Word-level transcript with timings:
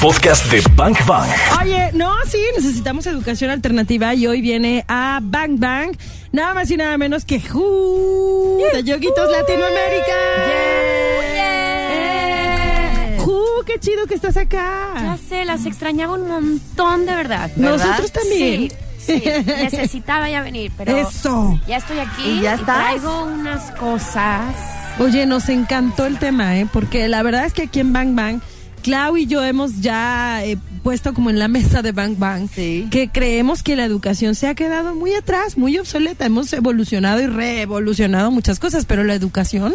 podcast 0.00 0.50
de 0.50 0.62
Bang 0.76 0.96
Bang. 1.06 1.28
Oye, 1.62 1.90
no, 1.92 2.12
sí, 2.26 2.38
necesitamos 2.56 3.06
educación 3.06 3.50
alternativa 3.50 4.14
y 4.14 4.26
hoy 4.26 4.40
viene 4.40 4.84
a 4.88 5.18
Bang 5.22 5.58
Bang, 5.58 5.96
nada 6.32 6.54
más 6.54 6.70
y 6.70 6.76
nada 6.76 6.96
menos 6.98 7.24
que 7.24 7.40
Ju 7.40 8.60
de 8.72 8.82
Yoguitos 8.84 9.30
Latinoamérica. 9.30 10.12
Eh, 11.90 13.16
Ju, 13.18 13.42
qué 13.66 13.78
chido 13.80 14.06
que 14.06 14.14
estás 14.14 14.36
acá. 14.36 14.92
Ya 14.96 15.18
sé, 15.28 15.44
las 15.44 15.66
extrañaba 15.66 16.14
un 16.14 16.28
montón 16.28 17.04
de 17.06 17.14
verdad. 17.16 17.50
¿verdad? 17.56 17.78
Nosotros 17.86 18.12
también. 18.12 18.70
Sí, 18.98 19.20
sí, 19.20 19.22
necesitaba 19.46 20.28
ya 20.30 20.42
venir, 20.42 20.70
pero 20.76 20.96
Eso. 20.96 21.58
ya 21.66 21.78
estoy 21.78 21.98
aquí 21.98 22.22
¿Y 22.24 22.40
ya 22.42 22.54
estás? 22.54 22.76
traigo 22.86 23.24
unas 23.24 23.70
cosas. 23.72 24.54
Oye, 25.00 25.26
nos 25.26 25.48
encantó 25.48 26.06
el 26.06 26.18
tema, 26.18 26.56
¿eh? 26.58 26.66
Porque 26.72 27.08
la 27.08 27.22
verdad 27.22 27.46
es 27.46 27.52
que 27.52 27.62
aquí 27.62 27.80
en 27.80 27.92
Bang 27.92 28.14
Bang, 28.16 28.40
Clau 28.88 29.18
y 29.18 29.26
yo 29.26 29.44
hemos 29.44 29.82
ya 29.82 30.42
eh, 30.46 30.56
puesto 30.82 31.12
como 31.12 31.28
en 31.28 31.38
la 31.38 31.46
mesa 31.46 31.82
de 31.82 31.92
Bang 31.92 32.16
Bang 32.18 32.48
Sí. 32.54 32.88
que 32.90 33.10
creemos 33.10 33.62
que 33.62 33.76
la 33.76 33.84
educación 33.84 34.34
se 34.34 34.46
ha 34.46 34.54
quedado 34.54 34.94
muy 34.94 35.12
atrás, 35.12 35.58
muy 35.58 35.76
obsoleta. 35.76 36.24
Hemos 36.24 36.50
evolucionado 36.54 37.20
y 37.20 37.26
reevolucionado 37.26 38.30
muchas 38.30 38.58
cosas, 38.58 38.86
pero 38.86 39.04
la 39.04 39.12
educación 39.12 39.74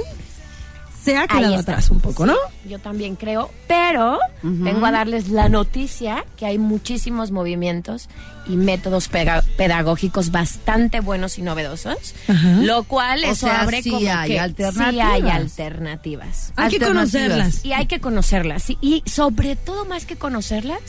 se 1.04 1.18
ha 1.18 1.28
quedado 1.28 1.56
atrás 1.56 1.90
un 1.90 2.00
poco, 2.00 2.26
¿no? 2.26 2.36
Yo 2.68 2.80
también 2.80 3.16
creo, 3.16 3.52
pero 3.68 4.20
vengo 4.42 4.86
a 4.86 4.92
darles 4.92 5.30
la 5.30 5.50
noticia 5.50 6.26
que 6.38 6.46
hay 6.46 6.58
muchísimos 6.58 7.32
movimientos 7.32 8.10
y 8.48 8.56
métodos 8.56 9.10
pedagógicos 9.10 10.32
bastante 10.32 11.00
buenos 11.00 11.38
y 11.38 11.42
novedosos, 11.42 12.16
lo 12.62 12.84
cual 12.84 13.24
eso 13.24 13.48
abre 13.48 13.82
sí 13.82 13.90
como 13.92 14.10
hay 14.12 14.30
que 14.30 14.40
alternativas. 14.40 14.94
sí 14.94 15.00
hay 15.00 15.30
alternativas. 15.30 16.54
Hay 16.56 16.72
que 16.72 16.80
conocerlas. 16.80 17.66
Y 17.66 17.74
hay 17.74 17.86
que 17.86 18.00
conocerlas. 18.00 18.70
Y 18.82 19.04
sobre 19.06 19.56
todo, 19.56 19.86
más 19.86 20.06
que 20.06 20.16
conocerlas, 20.16 20.82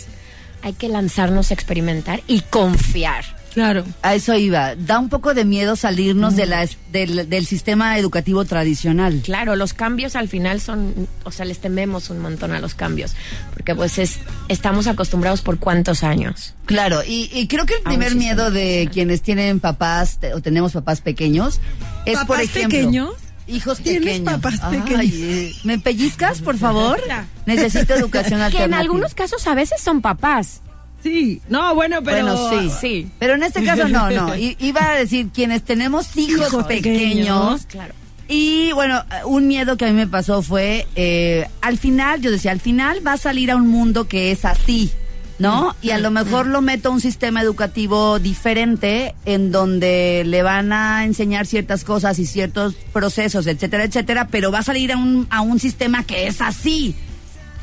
hay 0.62 0.74
que 0.74 0.88
lanzarnos 0.88 1.51
a 1.51 1.54
experimentar 1.54 2.23
y 2.26 2.40
confiar. 2.40 3.24
Claro. 3.55 3.85
A 4.02 4.15
eso 4.16 4.35
iba. 4.35 4.74
Da 4.74 4.99
un 4.99 5.09
poco 5.09 5.33
de 5.33 5.45
miedo 5.45 5.77
salirnos 5.77 6.33
Mm. 6.35 6.37
de 6.37 6.47
la, 6.47 6.63
es- 6.65 6.77
del, 6.93 7.29
del 7.29 7.47
sistema 7.47 7.97
educativo 7.99 8.45
tradicional. 8.45 9.21
Claro, 9.24 9.55
los 9.57 9.73
cambios 9.74 10.16
al 10.16 10.29
final 10.29 10.60
son, 10.60 11.09
o 11.24 11.30
sea, 11.30 11.45
les 11.45 11.59
tememos 11.60 12.10
un 12.10 12.19
montón 12.19 12.52
a 12.52 12.59
los 12.59 12.75
cambios, 12.75 13.15
porque 13.52 13.75
pues 13.75 13.99
es, 13.99 14.19
estamos 14.49 14.87
acostumbrados 14.88 15.41
por 15.41 15.59
cuántos 15.59 16.02
años. 16.02 16.55
Claro, 16.66 17.02
y, 17.07 17.30
y 17.32 17.47
creo 17.47 17.65
que 17.65 17.75
el 17.75 17.82
primer 17.82 18.15
miedo 18.16 18.51
de 18.51 18.88
quienes 18.93 19.23
tienen 19.23 19.60
papás 19.60 20.19
te- 20.19 20.35
o 20.35 20.43
tenemos 20.43 20.73
papás 20.73 21.01
pequeños 21.01 21.60
es, 22.07 22.19
por 22.19 22.27
¿Papás 22.27 22.43
ejemplo, 22.45 22.79
pequeños? 22.79 23.10
hijos 23.47 23.79
¿Tienes 23.79 24.02
pequeños. 24.02 24.32
papás 24.41 24.59
Ay, 24.63 24.79
pequeños? 24.80 25.65
¿Me 25.65 25.79
pellizcas, 25.79 26.41
por 26.41 26.57
favor? 26.59 27.01
Necesito 27.47 27.95
educación 27.95 28.41
Que 28.51 28.65
en 28.65 28.75
algunos 28.75 29.15
casos 29.15 29.47
a 29.47 29.55
veces 29.55 29.80
son 29.80 30.01
papás. 30.01 30.60
Sí. 31.05 31.41
No, 31.49 31.73
bueno, 31.77 31.99
pero. 32.02 32.27
Bueno, 32.27 32.51
sí. 32.51 32.71
Sí. 32.80 33.07
Pero 33.21 33.35
en 33.35 33.45
este 33.45 33.63
caso 33.63 33.87
no, 33.87 34.10
no. 34.10 34.35
I- 34.35 34.57
iba 34.60 34.91
a 34.91 34.95
decir 34.97 35.29
quienes 35.33 35.63
tenemos 35.63 36.16
hijos, 36.16 36.49
Hijos 36.49 36.65
pequeños. 36.65 37.05
pequeños. 37.07 37.66
Claro. 37.66 37.95
Y 38.27 38.73
bueno, 38.73 39.05
un 39.27 39.47
miedo 39.47 39.77
que 39.77 39.85
a 39.85 39.88
mí 39.88 39.93
me 39.95 40.07
pasó 40.07 40.41
fue, 40.43 40.87
eh, 40.97 41.47
al 41.60 41.77
final, 41.77 42.23
yo 42.23 42.30
decía, 42.30 42.52
al 42.52 42.60
final 42.60 43.07
va 43.07 43.13
a 43.13 43.16
salir 43.19 43.51
a 43.51 43.57
un 43.57 43.69
mundo 43.69 44.09
que 44.09 44.30
es 44.32 44.47
así, 44.47 44.91
¿no? 45.38 45.77
Y 45.82 45.91
a 45.91 45.99
lo 45.99 46.10
mejor 46.10 46.47
lo 46.47 46.63
meto 46.63 46.88
a 46.88 46.93
un 46.93 47.02
sistema 47.02 47.43
educativo 47.43 48.19
diferente 48.19 49.15
en 49.27 49.52
donde 49.52 50.23
le 50.25 50.43
van 50.43 50.73
a 50.73 51.05
enseñar 51.05 51.45
ciertas 51.45 51.85
cosas 51.85 52.19
y 52.19 52.25
ciertos 52.25 52.75
procesos, 52.95 53.47
etcétera, 53.47 53.85
etcétera, 53.85 54.29
pero 54.29 54.51
va 54.51 54.60
a 54.60 54.63
salir 54.63 54.93
a 54.93 54.97
un, 54.97 55.27
a 55.29 55.43
un 55.43 55.60
sistema 55.60 56.02
que 56.05 56.27
es 56.27 56.41
así. 56.41 56.95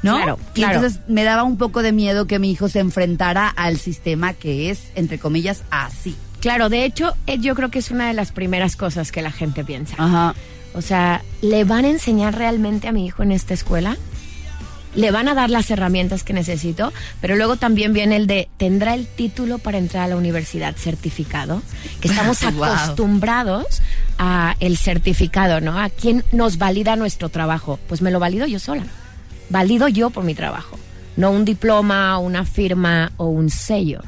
¿No? 0.04 0.16
Claro, 0.16 0.40
Y 0.52 0.62
claro. 0.62 0.76
entonces 0.78 1.00
me 1.08 1.24
daba 1.24 1.44
un 1.44 1.58
poco 1.58 1.84
de 1.84 1.92
miedo 1.92 2.26
que 2.26 2.40
mi 2.40 2.52
hijo 2.52 2.70
se 2.70 2.80
enfrentara 2.80 3.48
al 3.48 3.78
sistema 3.78 4.34
que 4.34 4.70
es, 4.72 4.82
entre 4.96 5.20
comillas, 5.20 5.64
así. 5.70 6.16
Claro, 6.40 6.70
de 6.70 6.86
hecho, 6.86 7.14
eh, 7.28 7.38
yo 7.40 7.54
creo 7.54 7.70
que 7.70 7.80
es 7.80 7.92
una 7.92 8.08
de 8.08 8.14
las 8.14 8.32
primeras 8.32 8.76
cosas 8.76 9.12
que 9.12 9.22
la 9.22 9.32
gente 9.32 9.64
piensa. 9.64 9.96
Ajá. 10.00 10.34
O 10.74 10.82
sea, 10.82 11.22
¿le 11.42 11.66
van 11.66 11.86
a 11.86 11.90
enseñar 11.90 12.36
realmente 12.36 12.88
a 12.88 12.92
mi 12.92 13.06
hijo 13.06 13.22
en 13.22 13.32
esta 13.32 13.54
escuela? 13.54 13.96
Le 14.96 15.12
van 15.12 15.30
a 15.30 15.34
dar 15.34 15.50
las 15.50 15.70
herramientas 15.72 16.24
que 16.24 16.34
necesito, 16.34 16.92
pero 17.22 17.36
luego 17.38 17.56
también 17.56 17.94
viene 17.94 18.18
el 18.18 18.28
de, 18.28 18.50
¿tendrá 18.58 18.94
el 18.94 19.08
título 19.08 19.58
para 19.58 19.78
entrar 19.78 20.04
a 20.04 20.08
la 20.08 20.18
universidad 20.18 20.76
certificado? 20.76 21.62
Que 22.02 22.08
estamos 22.10 22.40
Wow. 22.54 22.64
acostumbrados 22.66 23.82
a 24.18 24.56
el 24.60 24.78
certificado, 24.78 25.62
¿no? 25.62 25.78
¿A 25.80 25.90
quién 25.90 26.24
nos 26.34 26.58
valida 26.58 26.96
nuestro 26.98 27.30
trabajo? 27.30 27.80
Pues 27.88 28.02
me 28.02 28.12
lo 28.12 28.20
valido 28.20 28.48
yo 28.48 28.60
sola. 28.60 28.84
Valido 29.52 29.90
yo 29.90 30.10
por 30.12 30.24
mi 30.24 30.34
trabajo, 30.34 30.80
no 31.18 31.30
un 31.32 31.44
diploma, 31.44 32.18
una 32.20 32.46
firma 32.46 33.12
o 33.18 33.26
un 33.26 33.50
sello. 33.50 34.02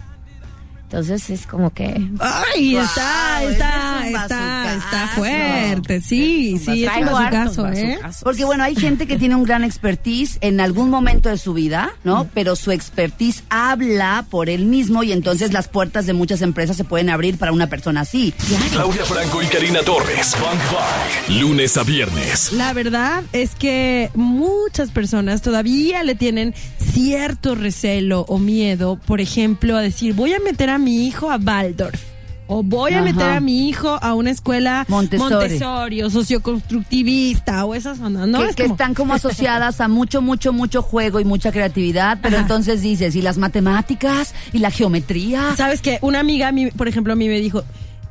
Entonces 0.83 1.29
es 1.29 1.45
como 1.45 1.71
que... 1.71 2.01
Ay, 2.19 2.77
está, 2.77 3.43
está, 3.43 3.82
es 4.01 4.09
un 4.09 4.15
está, 4.15 5.11
fuerte. 5.15 6.01
Sí, 6.01 6.55
es 6.55 6.65
sí, 6.65 6.85
es 6.85 6.91
un 6.97 7.05
bazucazo, 7.05 7.69
¿eh? 7.69 7.99
Porque 8.23 8.45
bueno, 8.45 8.63
hay 8.63 8.75
gente 8.75 9.07
que 9.07 9.17
tiene 9.17 9.35
un 9.35 9.43
gran 9.43 9.63
expertise 9.63 10.37
en 10.41 10.59
algún 10.59 10.89
momento 10.89 11.29
de 11.29 11.37
su 11.37 11.53
vida, 11.53 11.91
¿no? 12.03 12.27
Pero 12.33 12.55
su 12.55 12.71
expertise 12.71 13.43
habla 13.49 14.25
por 14.29 14.49
él 14.49 14.65
mismo 14.65 15.03
y 15.03 15.11
entonces 15.11 15.53
las 15.53 15.67
puertas 15.67 16.05
de 16.05 16.13
muchas 16.13 16.41
empresas 16.41 16.77
se 16.77 16.83
pueden 16.83 17.09
abrir 17.09 17.37
para 17.37 17.51
una 17.51 17.67
persona 17.67 18.01
así. 18.01 18.33
Claudia 18.71 19.05
Franco 19.05 19.41
y 19.41 19.45
Karina 19.47 19.81
Torres. 19.81 20.35
Bang 20.41 20.59
Bang. 20.71 21.39
Lunes 21.41 21.77
a 21.77 21.83
viernes. 21.83 22.53
La 22.53 22.73
verdad 22.73 23.23
es 23.31 23.55
que 23.55 24.09
muchas 24.15 24.91
personas 24.91 25.41
todavía 25.41 26.03
le 26.03 26.15
tienen 26.15 26.53
cierto 26.77 27.55
recelo 27.55 28.21
o 28.27 28.39
miedo, 28.39 28.99
por 29.05 29.21
ejemplo, 29.21 29.77
a 29.77 29.81
decir, 29.81 30.13
voy 30.13 30.33
a 30.33 30.39
meter 30.39 30.69
a 30.69 30.77
mi 30.77 31.07
hijo 31.07 31.31
a 31.31 31.37
Waldorf. 31.37 32.12
O 32.55 32.61
voy 32.63 32.93
a 32.93 32.97
Ajá. 32.97 33.05
meter 33.05 33.29
a 33.29 33.39
mi 33.39 33.67
hijo 33.67 33.97
a 34.01 34.13
una 34.13 34.29
escuela 34.31 34.85
Montessori. 34.87 35.33
Montessori 35.33 36.01
o 36.03 36.09
socioconstructivista 36.09 37.65
o 37.65 37.73
esas 37.75 37.99
ondas, 37.99 38.27
¿no? 38.27 38.39
que, 38.39 38.45
Es 38.49 38.55
que 38.55 38.63
como- 38.63 38.73
están 38.75 38.93
como 38.93 39.13
asociadas 39.15 39.81
a 39.81 39.87
mucho, 39.87 40.21
mucho, 40.21 40.53
mucho 40.53 40.81
juego 40.81 41.19
y 41.19 41.25
mucha 41.25 41.51
creatividad, 41.51 42.19
pero 42.21 42.35
Ajá. 42.35 42.43
entonces 42.43 42.81
dices, 42.81 43.15
¿y 43.15 43.21
las 43.21 43.37
matemáticas? 43.37 44.33
¿Y 44.51 44.59
la 44.59 44.71
geometría? 44.71 45.55
¿Sabes 45.57 45.81
qué? 45.81 45.97
Una 46.01 46.19
amiga, 46.19 46.49
a 46.49 46.51
mí, 46.51 46.69
por 46.71 46.87
ejemplo, 46.87 47.13
a 47.13 47.15
mí 47.15 47.27
me 47.27 47.39
dijo, 47.39 47.63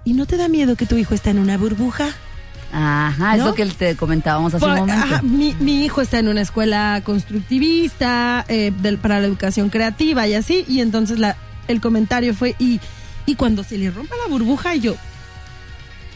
¿y 0.04 0.14
no 0.14 0.26
te 0.26 0.36
da 0.36 0.48
miedo 0.48 0.74
que 0.76 0.86
tu 0.86 0.96
hijo 0.96 1.14
está 1.14 1.30
en 1.30 1.38
una 1.38 1.56
burbuja? 1.56 2.08
Ajá, 2.72 3.34
es 3.34 3.40
¿No? 3.40 3.48
lo 3.48 3.54
que 3.54 3.66
te 3.66 3.96
comentábamos 3.96 4.54
hace 4.54 4.60
Por- 4.64 4.72
un 4.72 4.78
momento. 4.80 5.04
ajá, 5.04 5.22
mi, 5.22 5.54
mi 5.60 5.84
hijo 5.84 6.00
está 6.00 6.18
en 6.18 6.28
una 6.28 6.40
escuela 6.40 7.02
constructivista 7.04 8.44
eh, 8.48 8.72
del- 8.80 8.98
para 8.98 9.20
la 9.20 9.26
educación 9.26 9.68
creativa 9.68 10.26
y 10.26 10.34
así, 10.34 10.64
y 10.68 10.80
entonces 10.80 11.18
la, 11.18 11.36
el 11.68 11.80
comentario 11.80 12.34
fue, 12.34 12.56
y, 12.58 12.80
y 13.26 13.34
cuando 13.36 13.64
se 13.64 13.78
le 13.78 13.90
rompa 13.90 14.14
la 14.16 14.28
burbuja, 14.28 14.74
y 14.74 14.80
yo, 14.80 14.94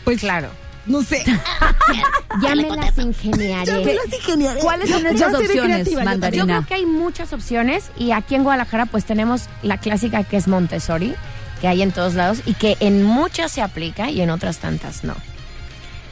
pues 0.05 0.21
Claro. 0.21 0.49
no 0.87 1.03
sé. 1.03 1.25
Ya 2.43 2.55
me 2.55 2.65
las 2.69 2.99
ingeniaré. 2.99 3.71
¿Cuáles 4.61 4.91
son 4.91 5.03
Ya 5.05 5.11
estas 5.11 5.33
seré 5.33 5.45
opciones, 5.47 5.63
creativa, 5.77 6.01
yo- 6.01 6.05
mandarina? 6.05 6.43
Yo 6.43 6.47
creo 6.47 6.67
que 6.67 6.75
hay 6.75 6.87
muchas 6.87 7.33
opciones 7.33 7.91
y 7.97 8.11
aquí 8.13 8.35
en 8.35 8.43
Guadalajara 8.43 8.87
pues 8.87 9.05
tenemos 9.07 9.43
la 9.63 9.79
clásica 9.79 10.23
que 10.25 10.37
es 10.37 10.47
Montessori, 10.49 11.15
que 11.61 11.69
hay 11.69 11.81
en 11.83 11.93
todos 11.93 12.15
lados 12.15 12.41
y 12.45 12.55
que 12.55 12.77
en 12.81 13.03
muchas 13.05 13.53
se 13.53 13.63
aplica 13.63 14.11
y 14.11 14.21
en 14.21 14.29
otras 14.31 14.59
tantas 14.59 15.03
no. 15.05 15.15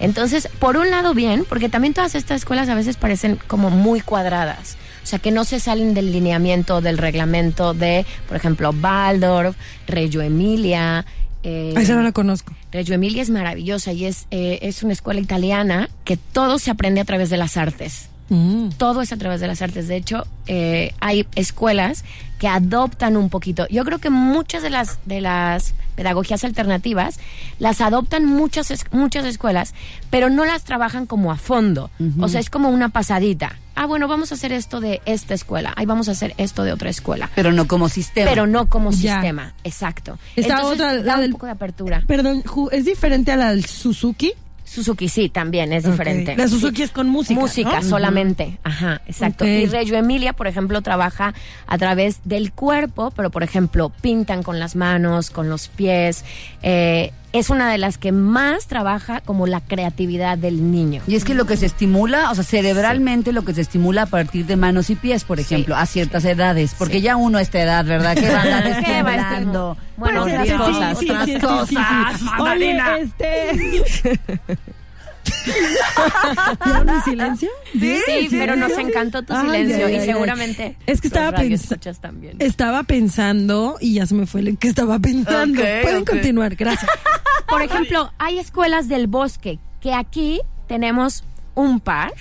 Entonces, 0.00 0.48
por 0.58 0.76
un 0.76 0.90
lado 0.90 1.12
bien, 1.14 1.44
porque 1.48 1.68
también 1.68 1.92
todas 1.94 2.14
estas 2.14 2.36
escuelas 2.42 2.68
a 2.68 2.74
veces 2.74 2.96
parecen 2.96 3.38
como 3.46 3.70
muy 3.70 4.00
cuadradas. 4.00 4.76
O 5.04 5.06
sea, 5.06 5.18
que 5.20 5.30
no 5.30 5.44
se 5.44 5.60
salen 5.60 5.94
del 5.94 6.10
lineamiento, 6.10 6.80
del 6.80 6.98
reglamento 6.98 7.74
de, 7.74 8.04
por 8.26 8.36
ejemplo, 8.36 8.70
Waldorf, 8.82 9.54
Reggio 9.86 10.22
Emilia. 10.22 11.04
eh, 11.42 11.74
esa 11.76 11.94
no 11.94 12.02
la 12.02 12.10
conozco. 12.12 12.54
Reggio 12.72 12.94
Emilia 12.94 13.20
es 13.22 13.28
maravillosa 13.30 13.92
y 13.92 14.06
es, 14.06 14.26
eh, 14.30 14.58
es 14.62 14.82
una 14.82 14.94
escuela 14.94 15.20
italiana 15.20 15.90
que 16.04 16.16
todo 16.16 16.58
se 16.58 16.70
aprende 16.70 17.00
a 17.00 17.04
través 17.04 17.30
de 17.30 17.36
las 17.36 17.56
artes 17.56 18.08
Mm. 18.30 18.70
todo 18.78 19.02
es 19.02 19.12
a 19.12 19.18
través 19.18 19.42
de 19.42 19.46
las 19.46 19.60
artes. 19.60 19.86
De 19.86 19.96
hecho, 19.96 20.26
eh, 20.46 20.94
hay 21.00 21.26
escuelas 21.34 22.02
que 22.38 22.48
adoptan 22.48 23.18
un 23.18 23.28
poquito. 23.28 23.68
Yo 23.68 23.84
creo 23.84 23.98
que 23.98 24.08
muchas 24.08 24.62
de 24.62 24.70
las 24.70 24.98
de 25.04 25.20
las 25.20 25.74
pedagogías 25.94 26.44
alternativas 26.44 27.18
las 27.58 27.80
adoptan 27.80 28.24
muchas 28.26 28.70
es- 28.70 28.84
muchas 28.92 29.24
escuelas, 29.24 29.74
pero 30.10 30.30
no 30.30 30.44
las 30.44 30.64
trabajan 30.64 31.06
como 31.06 31.32
a 31.32 31.36
fondo. 31.36 31.90
O 32.20 32.28
sea, 32.28 32.40
es 32.40 32.50
como 32.50 32.68
una 32.68 32.88
pasadita. 32.90 33.56
Ah, 33.76 33.86
bueno, 33.86 34.06
vamos 34.06 34.30
a 34.30 34.36
hacer 34.36 34.52
esto 34.52 34.80
de 34.80 35.02
esta 35.04 35.34
escuela. 35.34 35.72
Ahí 35.76 35.84
vamos 35.84 36.08
a 36.08 36.12
hacer 36.12 36.32
esto 36.36 36.62
de 36.62 36.72
otra 36.72 36.90
escuela. 36.90 37.28
Pero 37.34 37.50
no 37.50 37.66
como 37.66 37.88
sistema. 37.88 38.30
Pero 38.30 38.46
no 38.46 38.66
como 38.68 38.92
Ya. 38.92 39.14
sistema, 39.14 39.52
exacto. 39.64 40.16
Esta 40.36 40.54
Entonces, 40.54 40.74
otra, 40.80 41.02
da 41.02 41.16
la 41.18 41.24
un 41.26 41.32
poco 41.32 41.46
de 41.46 41.52
apertura. 41.52 42.02
Perdón, 42.06 42.44
¿es 42.70 42.84
diferente 42.84 43.32
a 43.32 43.36
la 43.36 43.50
del 43.50 43.64
Suzuki? 43.64 44.32
Suzuki 44.64 45.08
sí, 45.08 45.28
también 45.28 45.72
es 45.72 45.84
diferente. 45.84 46.36
La 46.36 46.48
Suzuki 46.48 46.82
es 46.82 46.90
con 46.90 47.08
música, 47.08 47.38
Música 47.38 47.80
¿no? 47.80 47.88
solamente, 47.88 48.58
ajá, 48.64 49.02
exacto. 49.06 49.46
Y 49.46 49.66
Reggio 49.66 49.96
Emilia, 49.96 50.32
por 50.32 50.46
ejemplo, 50.46 50.80
trabaja 50.82 51.34
a 51.66 51.78
través 51.78 52.20
del 52.24 52.52
cuerpo, 52.52 53.12
pero 53.14 53.30
por 53.30 53.42
ejemplo, 53.42 53.92
pintan 54.00 54.42
con 54.42 54.58
las 54.58 54.74
manos, 54.74 55.30
con 55.30 55.48
los 55.48 55.68
pies. 55.68 56.24
eh, 56.62 57.12
es 57.34 57.50
una 57.50 57.68
de 57.68 57.78
las 57.78 57.98
que 57.98 58.12
más 58.12 58.68
trabaja 58.68 59.20
como 59.20 59.48
la 59.48 59.60
creatividad 59.60 60.38
del 60.38 60.70
niño. 60.70 61.02
Y 61.08 61.16
es 61.16 61.24
que 61.24 61.34
lo 61.34 61.46
que 61.46 61.56
se 61.56 61.66
estimula, 61.66 62.30
o 62.30 62.34
sea, 62.36 62.44
cerebralmente 62.44 63.32
lo 63.32 63.44
que 63.44 63.52
se 63.52 63.60
estimula 63.60 64.02
a 64.02 64.06
partir 64.06 64.46
de 64.46 64.54
manos 64.54 64.88
y 64.88 64.94
pies, 64.94 65.24
por 65.24 65.40
ejemplo, 65.40 65.74
a 65.74 65.84
ciertas 65.86 66.24
edades, 66.24 66.76
porque 66.78 67.00
ya 67.00 67.16
uno 67.16 67.38
a 67.38 67.42
esta 67.42 67.60
edad, 67.60 67.84
¿verdad? 67.84 68.14
Que 68.14 68.30
va 68.30 68.38
a 68.38 68.42
andar 68.42 68.84
¿Qué 68.84 69.02
va 69.02 69.10
a 69.10 69.16
estimulando. 69.16 69.76
Bueno, 69.96 70.22
otras 70.22 70.50
cosas, 70.52 70.98
otras 70.98 71.40
cosas. 71.40 72.20
Oye, 72.38 72.78
este... 73.00 73.82
¿Vieron 76.64 76.86
mi 76.86 77.00
silencio? 77.02 77.48
Sí, 77.72 77.96
sí, 78.06 78.28
pero 78.30 78.54
sí. 78.54 78.60
nos 78.60 78.72
encantó 78.78 79.22
tu 79.22 79.32
Ay, 79.34 79.40
silencio 79.46 79.86
ay, 79.86 79.94
y 79.94 79.98
ay, 79.98 80.06
seguramente 80.06 80.76
Es 80.86 81.00
que 81.00 81.08
estaba 81.08 81.30
pens- 81.30 81.36
radioescuchas 81.38 82.00
también. 82.00 82.36
Estaba 82.40 82.82
pensando 82.84 83.76
y 83.80 83.94
ya 83.94 84.06
se 84.06 84.14
me 84.14 84.26
fue 84.26 84.40
el 84.40 84.58
que 84.58 84.68
estaba 84.68 84.98
pensando. 84.98 85.60
Pueden 85.82 86.04
continuar, 86.04 86.54
gracias. 86.56 86.90
Por 87.48 87.62
ejemplo, 87.62 88.10
hay 88.18 88.38
escuelas 88.38 88.88
del 88.88 89.06
bosque 89.06 89.58
que 89.80 89.92
aquí 89.94 90.40
tenemos 90.66 91.24
un 91.54 91.80
par. 91.80 92.12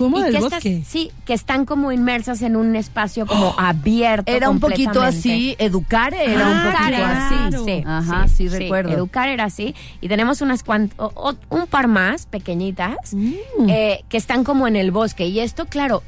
¿Cómo 0.00 0.18
y 0.18 0.22
del 0.22 0.30
que 0.32 0.38
estas- 0.38 0.52
bosque? 0.52 0.82
sí, 0.86 1.10
que 1.24 1.34
están 1.34 1.64
como 1.66 1.92
inmersas 1.92 2.42
en 2.42 2.56
un 2.56 2.74
espacio 2.74 3.26
como 3.26 3.54
abierto. 3.58 4.32
Era 4.32 4.48
un 4.50 4.58
poquito 4.58 5.02
así, 5.02 5.54
educar 5.58 6.14
era 6.14 6.46
un 6.48 6.56
Ah, 6.56 6.72
poquito 6.72 6.96
claro. 6.96 7.58
así. 7.58 7.64
sí, 7.64 7.84
Ajá, 7.86 8.28
sí, 8.28 8.48
recuerdo. 8.48 8.92
Educar 8.92 9.28
era 9.28 9.44
así. 9.44 9.74
Y 10.00 10.08
tenemos 10.08 10.40
unas 10.40 10.64
cuant- 10.64 10.92
o- 10.96 11.12
o- 11.14 11.36
un 11.54 11.66
par 11.66 11.86
más 11.86 12.26
pequeñitas 12.26 13.12
Mm. 13.12 13.34
eh, 13.68 14.04
que 14.08 14.16
están 14.16 14.42
como 14.42 14.66
en 14.66 14.76
el 14.76 14.90
bosque. 14.90 15.26
Y 15.26 15.40
esto, 15.40 15.66
claro, 15.66 16.02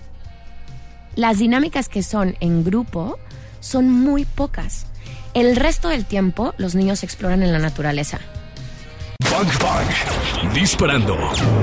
las 1.14 1.38
dinámicas 1.38 1.88
que 1.88 2.02
son 2.02 2.36
en 2.40 2.64
grupo 2.64 3.18
son 3.60 3.90
muy 3.90 4.24
pocas. 4.24 4.86
El 5.34 5.56
resto 5.56 5.88
del 5.88 6.04
tiempo 6.04 6.54
los 6.58 6.74
niños 6.74 7.02
exploran 7.02 7.42
en 7.42 7.52
la 7.52 7.58
naturaleza. 7.58 8.18
Bang 9.20 9.48
Bang. 9.60 10.54
Disparando. 10.54 11.16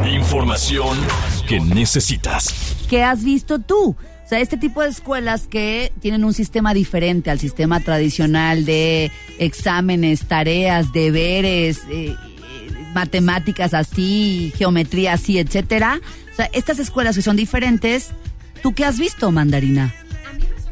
Información 0.06 0.98
que 1.48 1.60
necesitas. 1.60 2.76
¿Qué 2.90 3.04
has 3.04 3.24
visto 3.24 3.60
tú? 3.60 3.90
O 3.90 4.30
sea, 4.30 4.40
este 4.40 4.58
tipo 4.58 4.82
de 4.82 4.90
escuelas 4.90 5.48
que 5.48 5.92
tienen 6.02 6.24
un 6.24 6.34
sistema 6.34 6.74
diferente 6.74 7.32
al 7.32 7.40
sistema 7.40 7.80
tradicional 7.80 8.66
de 8.66 9.12
exámenes, 9.40 10.28
tareas, 10.28 10.92
deberes, 10.94 11.80
eh, 11.90 12.16
eh, 12.16 12.16
matemáticas 12.94 13.74
así, 13.74 14.54
geometría 14.56 15.14
así, 15.14 15.40
etcétera. 15.40 16.00
O 16.32 16.36
sea, 16.36 16.50
estas 16.54 16.80
escuelas 16.80 17.16
que 17.16 17.22
son 17.24 17.36
diferentes, 17.36 18.12
¿tú 18.62 18.74
qué 18.74 18.86
has 18.86 19.00
visto, 19.00 19.32
Mandarina? 19.32 19.94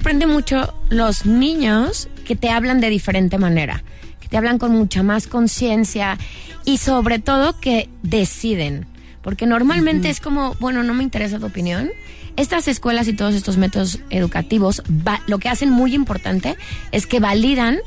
sorprende 0.07 0.27
mucho 0.27 0.73
los 0.89 1.25
niños 1.25 2.07
que 2.25 2.37
te 2.37 2.49
hablan 2.49 2.79
de 2.79 2.89
diferente 2.89 3.37
manera, 3.37 3.83
te 4.29 4.37
hablan 4.37 4.57
con 4.59 4.71
mucha 4.71 5.03
más 5.03 5.27
conciencia 5.27 6.17
y 6.65 6.77
sobre 6.77 7.19
todo 7.19 7.59
que 7.59 7.89
deciden. 8.03 8.85
Porque 9.21 9.45
normalmente 9.45 10.09
es 10.09 10.19
como, 10.21 10.53
bueno, 10.59 10.83
no 10.83 10.93
me 10.93 11.03
interesa 11.03 11.39
tu 11.39 11.45
opinión. 11.47 11.89
Estas 12.37 12.67
escuelas 12.67 13.07
y 13.07 13.13
todos 13.13 13.33
estos 13.35 13.57
métodos 13.57 13.99
educativos, 14.09 14.83
va- 14.89 15.21
lo 15.27 15.39
que 15.39 15.49
hacen 15.49 15.69
muy 15.69 15.93
importante 15.95 16.55
es 16.91 17.07
que 17.07 17.19
validan 17.19 17.79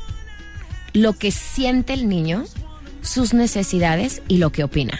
lo 0.93 1.13
que 1.13 1.31
siente 1.31 1.93
el 1.93 2.09
niño, 2.09 2.43
sus 3.01 3.33
necesidades 3.33 4.21
y 4.27 4.37
lo 4.37 4.51
que 4.51 4.63
opina. 4.63 4.99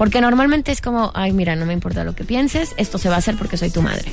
Porque 0.00 0.22
normalmente 0.22 0.72
es 0.72 0.80
como, 0.80 1.12
ay, 1.14 1.34
mira, 1.34 1.56
no 1.56 1.66
me 1.66 1.74
importa 1.74 2.04
lo 2.04 2.14
que 2.14 2.24
pienses, 2.24 2.72
esto 2.78 2.96
se 2.96 3.10
va 3.10 3.16
a 3.16 3.18
hacer 3.18 3.36
porque 3.36 3.58
soy 3.58 3.68
tu 3.68 3.82
madre. 3.82 4.10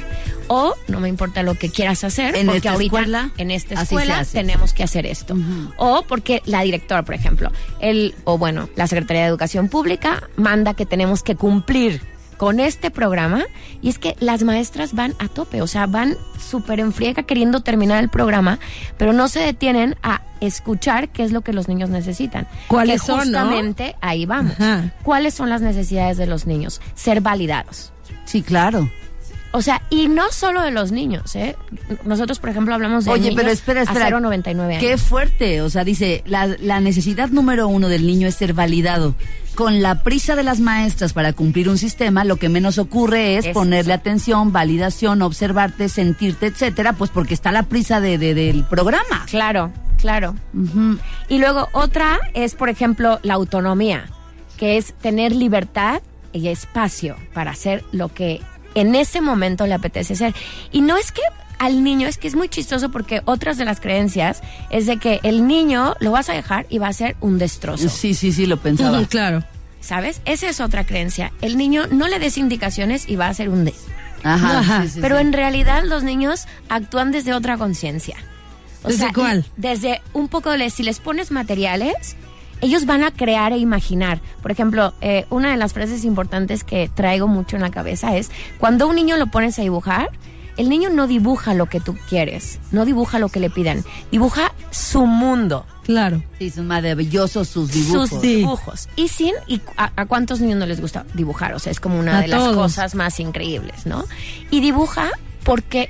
O 0.50 0.76
no 0.90 1.00
me 1.00 1.08
importa 1.08 1.44
lo 1.44 1.56
que 1.56 1.70
quieras 1.70 2.04
hacer, 2.04 2.36
En 2.36 2.48
porque 2.48 2.68
ahorita 2.68 2.98
escuela, 2.98 3.32
en 3.38 3.52
esta 3.52 3.82
escuela 3.84 4.26
tenemos 4.30 4.74
que 4.74 4.84
hacer 4.84 5.06
esto. 5.06 5.38
O 5.78 6.02
porque 6.02 6.42
la 6.44 6.62
directora, 6.64 7.04
por 7.04 7.16
ejemplo, 7.16 7.54
el, 7.80 8.16
o 8.26 8.38
bueno, 8.38 8.68
la 8.76 8.86
Secretaría 8.88 9.22
de 9.22 9.30
Educación 9.30 9.70
Pública 9.70 10.24
manda 10.36 10.74
que 10.74 10.86
tenemos 10.86 11.24
que 11.24 11.38
cumplir 11.38 12.02
con 12.38 12.60
este 12.60 12.92
programa 12.92 13.46
y 13.82 13.90
es 13.90 14.00
que 14.00 14.16
las 14.20 14.44
maestras 14.44 14.94
van 14.94 15.14
a 15.20 15.28
tope, 15.28 15.62
o 15.62 15.68
sea, 15.68 15.88
van 15.88 16.16
súper 16.40 16.80
en 16.80 16.94
friega 16.94 17.24
queriendo 17.24 17.62
terminar 17.62 18.02
el 18.04 18.10
programa, 18.10 18.60
pero 18.98 19.14
no 19.14 19.28
se 19.28 19.40
detienen 19.40 19.96
a 20.04 20.22
escuchar 20.40 21.10
qué 21.10 21.24
es 21.24 21.32
lo 21.32 21.42
que 21.42 21.54
los 21.54 21.68
niños 21.68 21.90
necesitan. 21.90 22.48
¿Cuáles 22.68 23.02
que 23.02 23.08
son, 23.08 23.32
no? 23.32 23.40
justamente 23.40 23.96
ahí 24.02 24.26
vamos. 24.26 24.54
Ajá. 24.54 24.92
¿Cuáles 25.04 25.34
son 25.34 25.50
las 25.50 25.62
necesidades 25.62 26.18
de 26.18 26.28
los 26.28 26.46
niños? 26.46 26.82
Ser 26.96 27.22
validados. 27.22 27.92
Sí, 28.26 28.42
claro. 28.42 28.90
O 29.52 29.62
sea, 29.62 29.82
y 29.90 30.08
no 30.10 30.32
solo 30.32 30.62
de 30.62 30.72
los 30.72 30.92
niños, 30.92 31.36
¿eh? 31.36 31.56
Nosotros, 32.06 32.40
por 32.40 32.50
ejemplo, 32.50 32.74
hablamos 32.74 33.06
de 33.06 33.12
Oye, 33.12 33.22
niños 33.30 33.36
pero 33.38 33.50
espera, 33.52 33.82
espera. 33.82 34.08
a 34.08 34.10
0,99 34.12 34.60
años. 34.68 34.80
Qué 34.82 34.98
fuerte. 34.98 35.62
O 35.62 35.70
sea, 35.70 35.84
dice, 35.84 36.22
la, 36.26 36.48
la 36.48 36.80
necesidad 36.80 37.30
número 37.30 37.68
uno 37.68 37.88
del 37.90 38.06
niño 38.06 38.28
es 38.28 38.36
ser 38.36 38.54
validado. 38.54 39.16
Con 39.56 39.82
la 39.82 40.04
prisa 40.04 40.36
de 40.36 40.44
las 40.44 40.60
maestras 40.60 41.14
para 41.14 41.34
cumplir 41.34 41.70
un 41.70 41.78
sistema, 41.80 42.24
lo 42.24 42.36
que 42.36 42.50
menos 42.50 42.78
ocurre 42.78 43.38
es 43.38 43.46
Es 43.48 43.54
ponerle 43.54 43.94
eso. 43.94 44.00
atención, 44.02 44.52
validación, 44.52 45.22
observarte, 45.24 45.90
sentirte, 45.90 46.46
etcétera, 46.48 46.94
pues 46.94 47.10
porque 47.10 47.34
está 47.34 47.52
la 47.52 47.64
prisa 47.64 48.00
de, 48.00 48.18
de- 48.20 48.36
del 48.36 48.66
programa. 48.66 49.26
Claro, 49.28 49.72
claro. 49.98 50.36
Y 51.30 51.40
luego 51.40 51.70
otra 51.72 52.20
es, 52.36 52.54
por 52.54 52.70
ejemplo, 52.70 53.20
la 53.24 53.34
autonomía, 53.34 54.06
que 54.58 54.78
es 54.78 54.94
tener 54.94 55.36
libertad 55.36 56.02
y 56.34 56.50
espacio 56.50 57.16
para 57.34 57.52
hacer 57.52 57.84
lo 57.92 58.10
que 58.14 58.42
en 58.80 58.96
ese 58.96 59.22
momento 59.22 59.66
le 59.68 59.74
apetece 59.74 60.14
hacer. 60.14 60.34
Y 60.72 60.82
no 60.82 60.98
es 60.98 61.12
que 61.12 61.22
al 61.60 61.84
niño, 61.84 62.08
es 62.08 62.18
que 62.18 62.28
es 62.28 62.36
muy 62.36 62.50
chistoso 62.50 62.92
porque 62.92 63.22
otras 63.26 63.58
de 63.58 63.66
las 63.66 63.80
creencias 63.80 64.42
es 64.70 64.86
de 64.86 64.98
que 64.98 65.20
el 65.24 65.48
niño 65.48 65.96
lo 66.00 66.12
vas 66.12 66.30
a 66.30 66.34
dejar 66.34 66.66
y 66.70 66.78
va 66.78 66.88
a 66.88 66.94
ser 66.94 67.16
un 67.20 67.40
destrozo. 67.40 67.90
Sí, 67.90 68.14
sí, 68.14 68.32
sí, 68.32 68.46
lo 68.46 68.58
pensaba. 68.58 69.00
Ujú, 69.00 69.08
claro. 69.08 69.44
¿Sabes? 69.82 70.22
Esa 70.26 70.50
es 70.50 70.60
otra 70.60 70.86
creencia. 70.86 71.32
El 71.42 71.58
niño 71.58 71.88
no 71.90 72.08
le 72.08 72.20
des 72.20 72.38
indicaciones 72.38 73.08
y 73.08 73.16
va 73.16 73.28
a 73.28 73.34
ser 73.34 73.50
un 73.50 73.66
des. 73.66 73.86
Ajá. 74.24 74.60
Ajá. 74.60 74.84
sí, 74.84 74.90
sí, 74.90 75.00
Pero 75.02 75.16
sí. 75.16 75.22
en 75.22 75.34
realidad 75.34 75.84
los 75.86 76.04
niños 76.04 76.46
actúan 76.70 77.12
desde 77.12 77.34
otra 77.34 77.58
conciencia. 77.58 78.18
¿Desde 78.86 79.00
sea, 79.00 79.14
cuál? 79.14 79.46
Desde 79.58 80.02
un 80.14 80.28
poco 80.28 80.52
de, 80.52 80.70
si 80.70 80.84
les 80.84 81.00
pones 81.00 81.32
materiales, 81.32 82.16
ellos 82.62 82.86
van 82.86 83.04
a 83.04 83.12
crear 83.12 83.54
e 83.54 83.58
imaginar. 83.58 84.20
Por 84.42 84.52
ejemplo, 84.52 84.94
eh, 85.02 85.26
una 85.30 85.52
de 85.52 85.58
las 85.58 85.74
frases 85.74 86.04
importantes 86.04 86.64
que 86.64 86.90
traigo 86.94 87.28
mucho 87.28 87.56
en 87.56 87.62
la 87.62 87.70
cabeza 87.72 88.16
es, 88.18 88.32
cuando 88.60 88.88
un 88.88 88.96
niño 88.96 89.18
lo 89.18 89.28
pones 89.28 89.58
a 89.60 89.62
dibujar, 89.62 90.10
el 90.58 90.70
niño 90.70 90.90
no 90.90 91.06
dibuja 91.06 91.54
lo 91.54 91.68
que 91.68 91.80
tú 91.80 91.96
quieres, 92.10 92.60
no 92.72 92.84
dibuja 92.84 93.20
lo 93.20 93.30
que 93.30 93.40
le 93.40 93.52
pidan, 93.52 93.84
dibuja 94.12 94.54
su 94.72 95.06
mundo. 95.06 95.68
Claro. 95.84 96.24
Sí, 96.40 96.50
son 96.50 96.66
maravillosos 96.68 97.48
sus 97.48 97.72
dibujos. 97.72 98.10
Sus 98.10 98.22
Sí. 98.22 98.36
dibujos. 98.38 98.90
Y 98.96 99.08
sin, 99.08 99.34
y 99.46 99.62
a, 99.78 99.92
a 99.96 100.06
cuántos 100.08 100.42
niños 100.42 100.58
no 100.58 100.66
les 100.66 100.82
gusta 100.82 101.06
dibujar? 101.14 101.54
O 101.54 101.60
sea, 101.60 101.72
es 101.72 101.80
como 101.80 102.00
una 102.00 102.18
A 102.18 102.22
de 102.22 102.28
las 102.30 102.44
cosas 102.56 102.96
más 102.96 103.20
increíbles, 103.20 103.86
¿no? 103.86 104.04
Y 104.50 104.60
dibuja 104.60 105.12
porque 105.44 105.90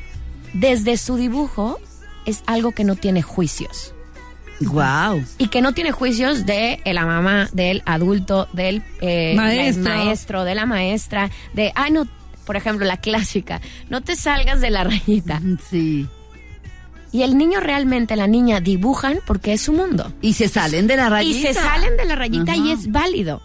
desde 0.53 0.97
su 0.97 1.15
dibujo 1.15 1.79
es 2.25 2.43
algo 2.45 2.73
que 2.73 2.83
no 2.83 2.95
tiene 2.97 3.21
juicios. 3.21 3.93
Wow. 4.61 5.23
Y 5.37 5.47
que 5.49 5.61
no 5.61 5.73
tiene 5.73 5.91
juicios 5.91 6.45
de 6.45 6.81
la 6.85 7.05
mamá, 7.05 7.49
del 7.53 7.83
adulto, 7.85 8.47
del 8.53 8.83
eh, 9.01 9.33
Maestro. 9.35 10.43
de 10.43 10.55
la 10.55 10.65
maestra, 10.65 11.29
de, 11.53 11.71
ah, 11.75 11.89
no, 11.89 12.07
por 12.45 12.55
ejemplo, 12.55 12.85
la 12.85 12.97
clásica, 12.97 13.61
no 13.89 14.01
te 14.01 14.15
salgas 14.15 14.61
de 14.61 14.69
la 14.69 14.83
rayita. 14.83 15.41
Sí. 15.69 16.07
Y 17.11 17.23
el 17.23 17.37
niño 17.37 17.59
realmente, 17.59 18.15
la 18.15 18.27
niña, 18.27 18.59
dibujan 18.59 19.19
porque 19.25 19.53
es 19.53 19.61
su 19.61 19.73
mundo. 19.73 20.11
Y 20.21 20.33
se 20.33 20.49
salen 20.49 20.87
de 20.87 20.97
la 20.97 21.09
rayita. 21.09 21.37
Y 21.37 21.41
se 21.41 21.53
salen 21.53 21.95
de 21.97 22.05
la 22.05 22.15
rayita 22.15 22.55
y 22.55 22.71
es 22.71 22.91
válido. 22.91 23.41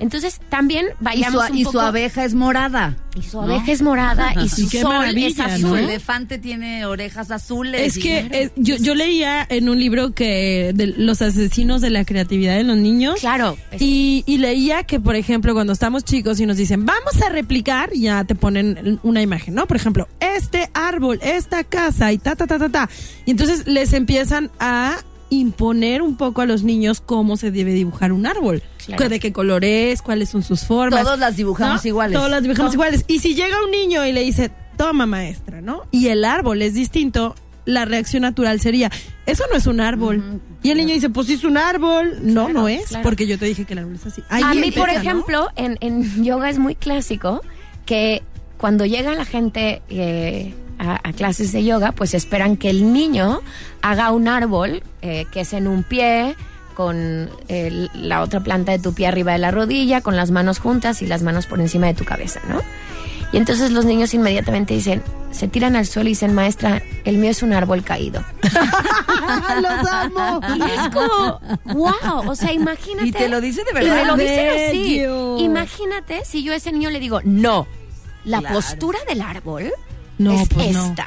Entonces 0.00 0.40
también 0.48 0.86
Y 0.86 1.04
vayamos 1.04 1.46
su, 1.46 1.52
un 1.52 1.58
y 1.58 1.64
poco- 1.64 1.72
su 1.78 1.80
abeja 1.80 2.24
es 2.24 2.34
morada. 2.34 2.96
y 3.14 3.22
su 3.22 3.36
¿no? 3.38 3.42
abeja 3.44 3.70
es 3.72 3.82
morada 3.82 4.32
y 4.44 4.48
su 4.48 4.62
Y 4.62 4.66
sol 4.80 5.04
es 5.16 5.36
¿no? 5.36 5.44
Su 5.44 5.50
azul. 5.66 5.78
elefante 5.78 6.38
tiene 6.38 6.86
orejas 6.86 7.30
azules. 7.30 7.80
Es 7.82 7.96
y- 7.98 8.00
que 8.00 8.18
eh, 8.30 8.50
yo, 8.56 8.76
yo 8.76 8.94
leía 8.94 9.46
en 9.48 9.68
un 9.68 9.78
libro 9.78 10.12
que 10.14 10.72
de 10.74 10.86
los 10.88 11.20
asesinos 11.22 11.80
de 11.82 11.90
la 11.90 12.04
creatividad 12.04 12.56
de 12.56 12.64
los 12.64 12.76
niños. 12.78 13.20
Claro. 13.20 13.56
es- 13.70 13.82
Y, 13.82 14.24
y 14.26 14.38
leía 14.38 14.82
que, 14.84 14.98
por 15.00 15.16
ejemplo, 15.16 15.52
cuando 15.54 15.72
estamos 15.72 16.04
chicos 16.04 16.40
y 16.40 16.46
nos 16.46 16.56
dicen, 16.56 16.86
vamos 16.86 17.20
a 17.24 17.28
replicar, 17.28 17.90
ya 17.92 18.24
te 18.24 18.34
ponen 18.34 18.98
una 19.02 19.20
imagen, 19.22 19.54
¿no? 19.54 19.66
Por 19.66 19.76
ejemplo, 19.76 20.08
este 20.20 20.70
árbol, 20.74 21.18
esta 21.22 21.62
casa 21.64 22.10
y 22.12 22.18
ta, 22.18 22.36
ta, 22.36 22.46
ta, 22.46 22.58
ta, 22.58 22.68
ta. 22.68 22.88
Y 23.26 23.32
entonces 23.32 23.66
les 23.66 23.92
empiezan 23.92 24.50
a 24.58 24.96
imponer 25.30 26.02
un 26.02 26.16
poco 26.16 26.42
a 26.42 26.46
los 26.46 26.62
niños 26.62 27.00
cómo 27.00 27.36
se 27.36 27.50
debe 27.50 27.72
dibujar 27.72 28.12
un 28.12 28.26
árbol. 28.26 28.62
Claro. 28.84 29.08
De 29.08 29.20
qué 29.20 29.32
color 29.32 29.64
es, 29.64 30.02
cuáles 30.02 30.28
son 30.28 30.42
sus 30.42 30.64
formas. 30.64 31.04
Todos 31.04 31.18
las 31.18 31.36
dibujamos 31.36 31.82
¿no? 31.84 31.88
iguales. 31.88 32.18
Todos 32.18 32.30
las 32.30 32.42
dibujamos 32.42 32.74
iguales. 32.74 33.04
Y 33.06 33.20
si 33.20 33.34
llega 33.34 33.56
un 33.64 33.70
niño 33.70 34.04
y 34.04 34.12
le 34.12 34.22
dice, 34.22 34.50
toma 34.76 35.06
maestra, 35.06 35.60
¿no? 35.60 35.84
Y 35.90 36.08
el 36.08 36.24
árbol 36.24 36.62
es 36.62 36.74
distinto, 36.74 37.34
la 37.64 37.84
reacción 37.84 38.22
natural 38.22 38.60
sería, 38.60 38.90
eso 39.26 39.44
no 39.50 39.56
es 39.56 39.66
un 39.66 39.80
árbol. 39.80 40.40
Y 40.62 40.70
el 40.70 40.78
niño 40.78 40.94
dice, 40.94 41.10
pues 41.10 41.28
sí 41.28 41.34
es 41.34 41.44
un 41.44 41.56
árbol. 41.56 42.18
No, 42.22 42.46
Claro, 42.46 42.60
no 42.60 42.68
es, 42.68 42.88
claro. 42.88 43.02
porque 43.04 43.26
yo 43.26 43.38
te 43.38 43.44
dije 43.46 43.64
que 43.64 43.74
el 43.74 43.80
árbol 43.80 43.94
es 43.94 44.06
así. 44.06 44.22
Ahí 44.28 44.42
a 44.42 44.54
mí, 44.54 44.72
por 44.72 44.90
ejemplo, 44.90 45.48
en, 45.56 45.78
en 45.80 46.24
yoga 46.24 46.50
es 46.50 46.58
muy 46.58 46.74
clásico 46.74 47.40
que 47.86 48.22
cuando 48.58 48.84
llega 48.84 49.14
la 49.14 49.24
gente 49.24 49.80
eh, 49.88 50.54
a, 50.80 51.00
a 51.08 51.12
clases 51.12 51.52
de 51.52 51.62
yoga, 51.62 51.92
pues 51.92 52.14
esperan 52.14 52.56
que 52.56 52.70
el 52.70 52.92
niño 52.92 53.40
haga 53.82 54.10
un 54.12 54.26
árbol 54.28 54.82
eh, 55.02 55.26
que 55.32 55.40
es 55.42 55.52
en 55.52 55.68
un 55.68 55.82
pie, 55.84 56.34
con 56.74 57.28
el- 57.48 57.90
la 57.94 58.22
otra 58.22 58.40
planta 58.40 58.72
de 58.72 58.78
tu 58.78 58.94
pie 58.94 59.06
arriba 59.06 59.32
de 59.32 59.38
la 59.38 59.50
rodilla, 59.50 60.00
con 60.00 60.16
las 60.16 60.30
manos 60.30 60.58
juntas 60.58 61.02
y 61.02 61.06
las 61.06 61.22
manos 61.22 61.46
por 61.46 61.60
encima 61.60 61.86
de 61.88 61.94
tu 61.94 62.04
cabeza, 62.04 62.40
¿no? 62.48 62.60
Y 63.32 63.36
entonces 63.36 63.70
los 63.70 63.84
niños 63.84 64.12
inmediatamente 64.14 64.74
dicen, 64.74 65.02
se 65.30 65.46
tiran 65.46 65.76
al 65.76 65.86
suelo 65.86 66.08
y 66.08 66.12
dicen, 66.12 66.34
maestra, 66.34 66.82
el 67.04 67.18
mío 67.18 67.30
es 67.30 67.42
un 67.44 67.52
árbol 67.52 67.84
caído. 67.84 68.24
¡Los 69.62 69.88
amo! 69.92 70.40
Y 70.56 70.62
es 70.62 70.88
como, 70.92 71.40
wow, 71.78 72.28
o 72.30 72.34
sea, 72.34 72.52
imagínate. 72.52 73.08
Y 73.08 73.12
te 73.12 73.28
lo 73.28 73.40
dice 73.40 73.62
de 73.64 73.70
Y 73.70 73.74
me 73.74 73.90
verdad. 73.90 74.06
lo 74.06 74.16
dicen 74.16 74.48
así. 74.68 75.44
Imagínate 75.44 76.24
si 76.24 76.42
yo 76.42 76.52
a 76.52 76.56
ese 76.56 76.72
niño 76.72 76.90
le 76.90 76.98
digo, 77.00 77.20
no, 77.24 77.66
la 78.24 78.40
Claro. 78.40 78.54
postura 78.56 78.98
del 79.08 79.20
árbol 79.22 79.70
No, 80.20 80.40
es 80.40 80.48
pues 80.48 80.72
no. 80.72 80.86
esta. 80.86 81.06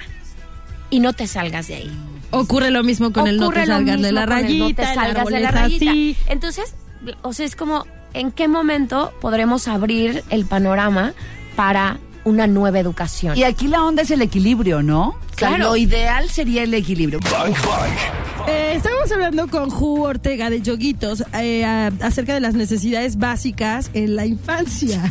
Y 0.90 1.00
no 1.00 1.14
te 1.14 1.28
salgas 1.28 1.68
de 1.68 1.76
ahí. 1.76 1.92
Ocurre 2.32 2.72
lo 2.72 2.84
mismo 2.84 3.12
con 3.14 3.28
el 3.28 3.38
no 3.38 3.50
te 3.52 3.66
salgas 3.66 4.02
de 4.02 4.12
la 4.12 4.26
rayita, 4.26 4.66
no 4.70 4.76
te 4.76 4.82
el 4.82 4.96
salgas 4.96 5.18
árbol 5.18 5.34
de 5.34 5.40
la 5.40 5.50
es 5.50 5.54
rayita. 5.56 5.92
así. 5.92 6.18
Entonces, 6.28 6.76
o 7.22 7.34
sea, 7.34 7.46
es 7.46 7.56
como, 7.56 7.86
¿en 8.14 8.32
qué 8.32 8.48
momento 8.48 9.14
podremos 9.22 9.68
abrir 9.68 10.24
el 10.30 10.46
panorama 10.46 11.14
para 11.56 12.00
una 12.24 12.48
nueva 12.48 12.80
educación? 12.80 13.38
Y 13.38 13.44
aquí 13.44 13.68
la 13.68 13.84
onda 13.84 14.02
es 14.04 14.12
el 14.12 14.22
equilibrio, 14.22 14.82
¿no? 14.82 15.10
O 15.10 15.16
sea, 15.38 15.50
Claro. 15.50 15.64
lo 15.70 15.78
ideal 15.78 16.30
sería 16.30 16.64
el 16.64 16.74
equilibrio. 16.74 17.20
Bang 17.32 17.54
Bang. 17.54 18.23
Eh, 18.48 18.74
estábamos 18.76 19.10
hablando 19.12 19.48
con 19.48 19.70
Ju 19.70 20.04
Ortega 20.04 20.50
de 20.50 20.62
Yoguitos 20.62 21.24
eh, 21.34 21.64
a- 21.64 21.92
acerca 22.02 22.34
de 22.34 22.40
las 22.42 22.54
necesidades 22.56 23.18
básicas 23.18 23.90
en 23.94 24.16
la 24.18 24.26
infancia. 24.26 25.02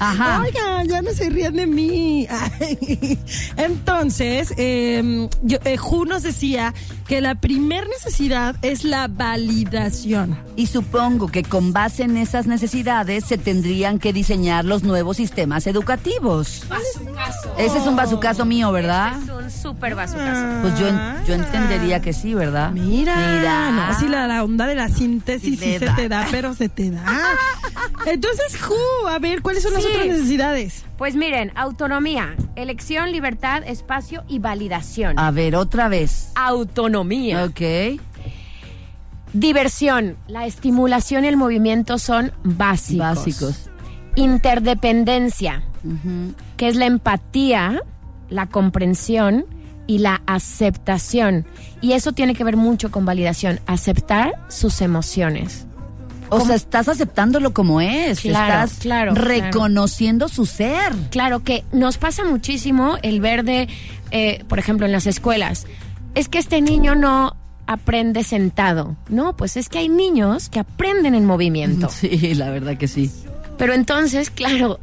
Ajá. 0.00 0.40
Oigan, 0.42 0.86
ya 0.88 1.02
no 1.02 1.10
se 1.10 1.28
rían 1.28 1.54
de 1.54 1.66
mí. 1.66 2.26
Entonces, 3.56 4.54
eh, 4.56 5.28
yo- 5.42 5.58
eh, 5.64 5.76
Ju 5.76 6.04
nos 6.06 6.22
decía 6.22 6.72
que 7.06 7.20
la 7.20 7.34
primer 7.34 7.88
necesidad 7.88 8.54
es 8.62 8.84
la 8.84 9.08
validación. 9.08 10.38
Y 10.56 10.66
supongo 10.68 11.26
que 11.28 11.42
con 11.42 11.72
base 11.72 12.04
en 12.04 12.16
esas 12.16 12.46
necesidades 12.46 13.24
se 13.24 13.38
tendrían 13.38 13.98
que 13.98 14.12
diseñar 14.12 14.64
los 14.64 14.82
nuevos 14.82 15.16
sistemas 15.16 15.66
educativos. 15.66 16.62
Ese 17.58 17.78
es 17.78 17.86
un 17.86 17.96
bazucazo 17.96 18.44
mío, 18.44 18.70
¿verdad? 18.72 19.14
Es 19.22 19.30
un 19.30 19.50
súper 19.50 19.94
bazucazo. 19.94 20.37
Pues 20.62 20.78
yo, 20.78 20.88
en- 20.88 21.24
yo 21.26 21.34
entendería 21.34 22.00
que 22.00 22.12
sí, 22.12 22.34
¿verdad? 22.34 22.72
Mira, 22.72 23.16
Mira. 23.16 23.70
no, 23.70 23.98
sí, 23.98 24.08
la, 24.08 24.26
la 24.26 24.42
onda 24.44 24.66
de 24.66 24.74
la 24.74 24.88
síntesis 24.88 25.58
Sí 25.58 25.78
se 25.78 25.84
da. 25.86 25.94
te 25.96 26.08
da, 26.08 26.26
pero 26.30 26.54
se 26.54 26.68
te 26.68 26.90
da. 26.90 27.04
Entonces, 28.06 28.60
Ju, 28.60 28.74
a 29.08 29.18
ver, 29.18 29.42
¿cuáles 29.42 29.62
son 29.62 29.72
las 29.74 29.84
otras 29.84 30.06
necesidades? 30.06 30.84
Pues 30.96 31.14
miren, 31.14 31.52
autonomía, 31.54 32.34
elección, 32.56 33.12
libertad, 33.12 33.62
espacio 33.66 34.24
y 34.28 34.38
validación. 34.40 35.18
A 35.18 35.30
ver, 35.30 35.54
otra 35.56 35.88
vez. 35.88 36.32
Autonomía. 36.34 37.44
Ok. 37.44 38.00
Diversión, 39.32 40.16
la 40.26 40.46
estimulación 40.46 41.24
y 41.24 41.28
el 41.28 41.36
movimiento 41.36 41.98
son 41.98 42.32
básicos. 42.44 43.16
Básicos. 43.16 43.70
Interdependencia, 44.16 45.62
que 46.56 46.68
es 46.68 46.76
la 46.76 46.86
empatía, 46.86 47.80
la 48.30 48.46
comprensión 48.46 49.44
y 49.88 49.98
la 49.98 50.22
aceptación. 50.26 51.46
Y 51.80 51.92
eso 51.92 52.12
tiene 52.12 52.36
que 52.36 52.44
ver 52.44 52.56
mucho 52.56 52.92
con 52.92 53.04
validación, 53.04 53.58
aceptar 53.66 54.34
sus 54.48 54.80
emociones. 54.80 55.66
O 56.30 56.40
sea, 56.40 56.54
estás 56.54 56.88
aceptándolo 56.88 57.54
como 57.54 57.80
es. 57.80 58.20
Claro, 58.20 58.64
estás 58.64 58.80
claro, 58.80 59.14
reconociendo 59.14 60.28
su 60.28 60.46
ser. 60.46 60.92
Claro 61.10 61.42
que 61.42 61.64
nos 61.72 61.96
pasa 61.96 62.22
muchísimo 62.24 62.98
el 63.02 63.20
ver 63.20 63.44
de, 63.44 63.68
eh, 64.10 64.44
por 64.46 64.58
ejemplo, 64.58 64.86
en 64.86 64.92
las 64.92 65.06
escuelas, 65.06 65.66
es 66.14 66.28
que 66.28 66.38
este 66.38 66.60
niño 66.60 66.94
no 66.94 67.34
aprende 67.66 68.24
sentado. 68.24 68.96
No, 69.08 69.36
pues 69.36 69.56
es 69.56 69.70
que 69.70 69.78
hay 69.78 69.88
niños 69.88 70.50
que 70.50 70.60
aprenden 70.60 71.14
en 71.14 71.24
movimiento. 71.24 71.88
Sí, 71.98 72.34
la 72.34 72.50
verdad 72.50 72.76
que 72.76 72.88
sí. 72.88 73.10
Pero 73.56 73.72
entonces, 73.72 74.30
claro, 74.30 74.80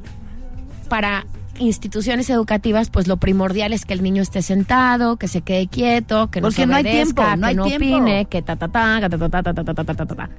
para 0.89 1.25
instituciones 1.59 2.29
educativas, 2.29 2.89
pues 2.89 3.07
lo 3.07 3.17
primordial 3.17 3.73
es 3.73 3.85
que 3.85 3.93
el 3.93 4.03
niño 4.03 4.21
esté 4.21 4.41
sentado, 4.41 5.17
que 5.17 5.27
se 5.27 5.41
quede 5.41 5.67
quieto, 5.67 6.29
que 6.29 6.41
no 6.41 6.47
Porque 6.47 6.61
se 6.61 6.67
no 6.67 6.75
hay 6.75 6.83
tiempo, 6.83 7.21
no 7.23 7.41
que 7.41 7.45
hay 7.45 7.55
no 7.55 7.63
tiempo. 7.65 7.85
opine, 7.85 8.25
que 8.25 8.41
ta 8.41 8.55
ta 8.55 8.67
ta, 8.67 8.99
ta 9.01 9.09
ta 9.09 9.29
ta 9.29 9.53
ta 9.53 9.63
ta 9.63 9.83
ta 9.83 10.05
ta 10.05 10.05
ta. 10.05 10.29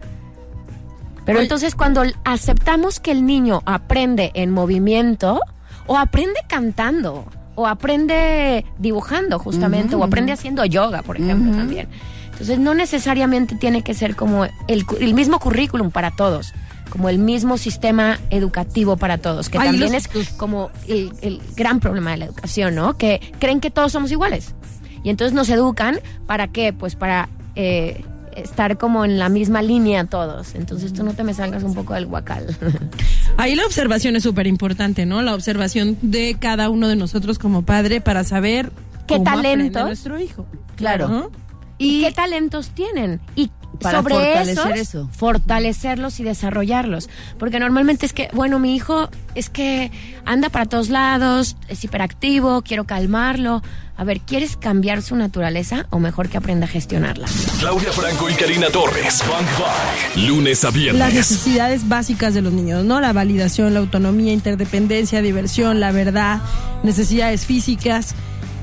Pero 1.24 1.38
Oye. 1.38 1.44
entonces 1.46 1.74
cuando 1.74 2.02
aceptamos 2.24 3.00
que 3.00 3.10
el 3.10 3.26
niño 3.26 3.62
aprende 3.66 4.30
en 4.34 4.50
movimiento 4.52 5.40
o 5.86 5.96
aprende 5.96 6.38
cantando 6.48 7.24
o 7.56 7.66
aprende 7.66 8.64
dibujando 8.78 9.38
justamente 9.38 9.96
o 9.96 10.04
aprende 10.04 10.32
haciendo 10.32 10.64
yoga, 10.64 11.02
por 11.02 11.16
ejemplo, 11.16 11.56
también. 11.56 11.88
Entonces 12.32 12.58
no 12.58 12.74
necesariamente 12.74 13.56
tiene 13.56 13.82
que 13.82 13.94
ser 13.94 14.14
como 14.14 14.44
el, 14.44 14.84
el 15.00 15.14
mismo 15.14 15.38
currículum 15.40 15.90
para 15.90 16.10
todos, 16.10 16.52
como 16.90 17.08
el 17.08 17.18
mismo 17.18 17.58
sistema 17.58 18.18
educativo 18.30 18.96
para 18.96 19.18
todos, 19.18 19.48
que 19.48 19.58
Ay, 19.58 19.68
también 19.68 19.92
los- 19.92 20.14
es 20.14 20.28
como 20.30 20.70
el, 20.88 21.12
el 21.22 21.40
gran 21.56 21.80
problema 21.80 22.12
de 22.12 22.16
la 22.18 22.24
educación, 22.26 22.74
¿no? 22.74 22.96
Que 22.96 23.20
creen 23.38 23.60
que 23.60 23.70
todos 23.70 23.92
somos 23.92 24.10
iguales. 24.12 24.54
Y 25.02 25.10
entonces 25.10 25.34
nos 25.34 25.48
educan 25.50 26.00
para 26.26 26.48
qué? 26.48 26.72
Pues 26.72 26.96
para 26.96 27.28
eh, 27.54 28.02
estar 28.34 28.76
como 28.76 29.04
en 29.04 29.18
la 29.18 29.28
misma 29.28 29.62
línea 29.62 30.04
todos. 30.06 30.54
Entonces 30.54 30.92
tú 30.92 31.04
no 31.04 31.12
te 31.14 31.22
me 31.24 31.32
salgas 31.34 31.62
un 31.62 31.74
poco 31.74 31.94
del 31.94 32.06
guacal. 32.06 32.56
Ahí 33.36 33.54
la 33.54 33.64
observación 33.66 34.16
es 34.16 34.22
súper 34.22 34.46
importante, 34.46 35.06
¿no? 35.06 35.22
La 35.22 35.34
observación 35.34 35.96
de 36.02 36.36
cada 36.38 36.70
uno 36.70 36.88
de 36.88 36.96
nosotros 36.96 37.38
como 37.38 37.62
padre 37.62 38.00
para 38.00 38.24
saber 38.24 38.72
¿Qué 39.06 39.14
cómo 39.14 39.24
talentos? 39.24 39.84
nuestro 39.84 40.18
hijo. 40.18 40.46
Claro. 40.76 41.08
¿No? 41.08 41.30
¿Y 41.78 42.00
qué 42.02 42.12
talentos 42.12 42.70
tienen? 42.70 43.20
Y 43.36 43.50
Para 43.82 43.98
sobre 43.98 44.14
fortalecer 44.14 44.48
esos, 44.76 44.88
eso. 44.88 45.08
fortalecerlos 45.12 46.20
y 46.20 46.24
desarrollarlos. 46.24 47.08
Porque 47.38 47.58
normalmente 47.60 48.06
es 48.06 48.12
que, 48.12 48.28
bueno, 48.32 48.58
mi 48.58 48.74
hijo 48.74 49.08
es 49.34 49.50
que 49.50 49.90
anda 50.24 50.48
para 50.48 50.66
todos 50.66 50.88
lados, 50.88 51.56
es 51.68 51.84
hiperactivo, 51.84 52.62
quiero 52.62 52.84
calmarlo. 52.84 53.62
A 53.98 54.04
ver, 54.04 54.20
¿quieres 54.20 54.58
cambiar 54.58 55.00
su 55.00 55.16
naturaleza 55.16 55.86
o 55.88 55.98
mejor 55.98 56.28
que 56.28 56.36
aprenda 56.36 56.66
a 56.66 56.68
gestionarla? 56.68 57.26
Claudia 57.60 57.90
Franco 57.92 58.28
y 58.28 58.34
Karina 58.34 58.68
Torres. 58.68 59.20
Bang 59.26 59.46
Bang. 59.58 60.26
Lunes 60.28 60.64
a 60.64 60.66
Las 60.66 60.74
viernes. 60.74 61.14
necesidades 61.14 61.88
básicas 61.88 62.34
de 62.34 62.42
los 62.42 62.52
niños, 62.52 62.84
¿no? 62.84 63.00
La 63.00 63.14
validación, 63.14 63.72
la 63.72 63.80
autonomía, 63.80 64.32
interdependencia, 64.34 65.22
diversión, 65.22 65.80
la 65.80 65.92
verdad, 65.92 66.40
necesidades 66.82 67.46
físicas. 67.46 68.14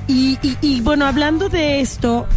Y, 0.08 0.38
y- 0.44 0.58
y, 0.62 0.82
bueno, 0.82 1.06
hablando 1.08 1.50
de 1.50 1.80
esto, 1.82 2.28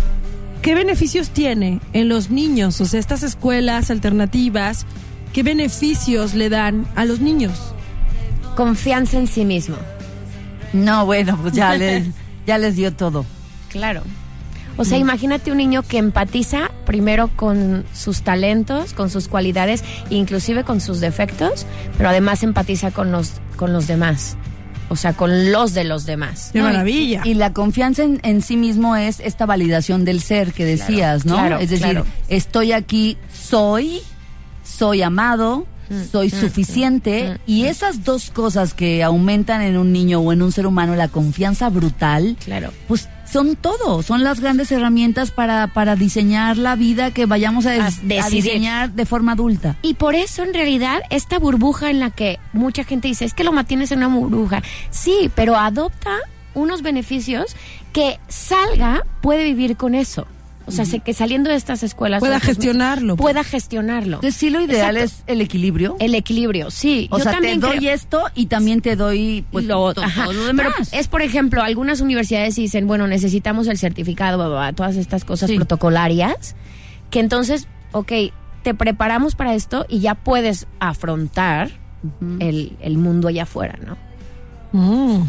¿qué 0.67 0.75
beneficios 0.75 1.31
tiene 1.31 1.79
en 1.93 2.09
los 2.09 2.31
niños? 2.31 2.81
O 2.81 2.87
sea, 2.87 2.99
estas 2.99 3.23
escuelas 3.23 3.89
alternativas, 3.93 4.85
¿qué 5.33 5.45
beneficios 5.45 6.35
le 6.35 6.49
dan 6.49 6.89
a 6.97 7.05
los 7.05 7.21
niños? 7.21 7.73
Confianza 8.57 9.17
en 9.17 9.29
sí 9.29 9.45
mismo. 9.45 9.77
No, 10.73 11.07
bueno, 11.07 11.39
pues 11.41 11.55
ya 11.55 11.77
les, 11.77 12.09
ya 12.49 12.59
les 12.59 12.75
dio 12.75 12.93
todo. 12.93 13.25
Claro. 13.69 14.03
O 14.77 14.85
sea, 14.85 14.99
imagínate 14.99 15.53
un 15.53 15.59
niño 15.59 15.85
que 15.85 15.99
empatiza 15.99 16.73
primero 16.85 17.29
con 17.29 17.85
sus 17.95 18.23
talentos, 18.23 18.93
con 18.93 19.09
sus 19.09 19.29
cualidades, 19.29 19.85
inclusive 20.11 20.65
con 20.65 20.81
sus 20.81 20.99
defectos, 20.99 21.65
pero 21.97 22.09
además 22.09 22.43
empatiza 22.43 22.91
con 22.91 23.13
los, 23.13 23.35
con 23.55 23.73
los 23.73 23.87
demás. 23.87 24.37
O 24.89 24.97
sea, 24.97 25.15
con 25.15 25.51
los 25.53 25.75
de 25.75 25.85
los 25.85 26.07
demás. 26.07 26.51
¡Qué 26.53 26.59
No, 26.61 26.65
maravilla! 26.67 27.23
Y, 27.25 27.35
la 27.35 27.53
confianza 27.53 28.05
en, 28.05 28.21
en 28.23 28.41
sí 28.43 28.57
mismo 28.57 28.95
es 28.97 29.19
esta 29.21 29.45
validación 29.47 30.05
del 30.05 30.21
ser 30.21 30.53
que 30.53 30.65
decías, 30.65 31.25
¿no? 31.27 31.35
claro, 31.35 31.59
es 31.59 31.71
decir, 31.71 31.87
claro. 31.91 32.07
estoy 32.29 32.73
aquí, 32.73 33.17
soy, 33.33 34.01
soy 34.65 35.03
amado, 35.03 35.67
soy 36.13 36.31
suficiente. 36.31 37.31
mm, 37.47 37.51
y 37.51 37.65
esas 37.65 38.05
dos 38.05 38.31
cosas 38.31 38.75
que 38.75 39.03
aumentan 39.03 39.63
en 39.63 39.77
un 39.77 39.93
niño 39.93 40.21
o 40.21 40.33
en 40.33 40.43
un 40.43 40.53
ser 40.53 40.67
humano 40.67 40.95
la 40.97 41.09
confianza 41.09 41.69
brutal, 41.69 42.37
Claro. 42.45 42.73
pues 42.89 43.09
son 43.31 43.57
todo, 43.57 44.03
son 44.03 44.23
las 44.25 44.41
grandes 44.41 44.71
herramientas 44.73 45.31
para, 45.31 45.67
para 45.69 45.97
diseñar 45.97 46.57
la 46.57 46.77
vida 46.77 47.11
que 47.11 47.27
vayamos 47.27 47.67
a, 47.67 47.71
des- 47.73 47.83
A 47.83 47.87
a 48.27 48.31
diseñar 48.31 48.93
de 48.93 49.07
forma 49.07 49.33
adulta. 49.33 49.77
Y 49.83 49.95
por 49.95 50.15
eso 50.15 50.43
en 50.43 50.55
realidad 50.55 51.03
esta 51.11 51.39
burbuja 51.39 51.91
en 51.91 52.01
la 52.01 52.11
que 52.11 52.39
mucha 52.53 52.85
gente 52.85 53.09
dice, 53.09 53.25
es 53.25 53.35
que 53.35 53.45
lo 53.45 53.53
mantienes 53.53 53.91
en 53.93 53.99
una 53.99 54.09
burbuja. 54.09 54.63
Sí, 54.91 55.31
pero 55.35 55.57
adopta 55.57 56.17
unos 56.55 56.83
beneficios 56.83 57.55
que 57.93 58.19
salga, 58.29 59.05
puede 59.21 59.45
vivir 59.45 59.77
con 59.77 59.95
eso. 59.95 60.27
O 60.67 60.73
sea, 60.73 60.85
sé 60.85 60.99
que 61.01 61.15
saliendo 61.15 61.49
de 61.49 61.57
estas 61.57 61.83
escuelas... 61.85 62.19
Pueda 62.21 62.37
estos- 62.37 62.49
gestionarlo. 62.57 63.17
Pueda 63.17 63.45
gestionarlo. 63.45 64.17
Entonces 64.17 64.35
sí 64.35 64.51
lo 64.51 64.61
ideal 64.61 64.97
Exacto. 64.97 65.23
es 65.29 65.33
el 65.33 65.41
equilibrio. 65.41 65.97
El 66.01 66.15
equilibrio, 66.17 66.71
sí. 66.73 67.07
o 67.13 67.19
Yo 67.19 67.23
sea, 67.23 67.33
te 67.33 67.37
también 67.37 67.61
doy 67.61 67.79
creo- 67.79 67.93
esto 67.95 68.25
y 68.35 68.47
también 68.47 68.81
te 68.81 68.97
doy 68.97 69.45
pues, 69.53 69.65
lo, 69.65 69.95
to- 69.95 70.03
ajá. 70.03 70.25
todo 70.25 70.33
lo 70.33 70.47
demás. 70.47 70.67
Pero 70.91 71.01
es, 71.01 71.07
por 71.09 71.23
ejemplo, 71.23 71.63
algunas 71.63 72.01
universidades 72.01 72.57
dicen, 72.57 72.87
bueno, 72.89 73.07
necesitamos 73.07 73.69
el 73.69 73.79
certificado, 73.79 74.39
bla, 74.39 74.49
bla, 74.49 74.59
bla, 74.59 74.73
todas 74.73 74.97
estas 74.97 75.25
cosas 75.25 75.49
Sí. 75.51 75.57
protocolarias, 75.57 76.57
que 77.11 77.21
entonces, 77.21 77.69
ok, 77.93 78.13
te 78.65 78.75
preparamos 78.75 79.37
para 79.37 79.55
esto 79.55 79.87
y 79.89 80.01
ya 80.01 80.17
puedes 80.17 80.67
afrontar 80.81 81.71
el, 82.41 82.77
el 82.81 82.99
mundo 82.99 83.29
allá 83.29 83.45
afuera, 83.45 83.79
¿no? 83.85 83.97
Mm. 84.73 85.23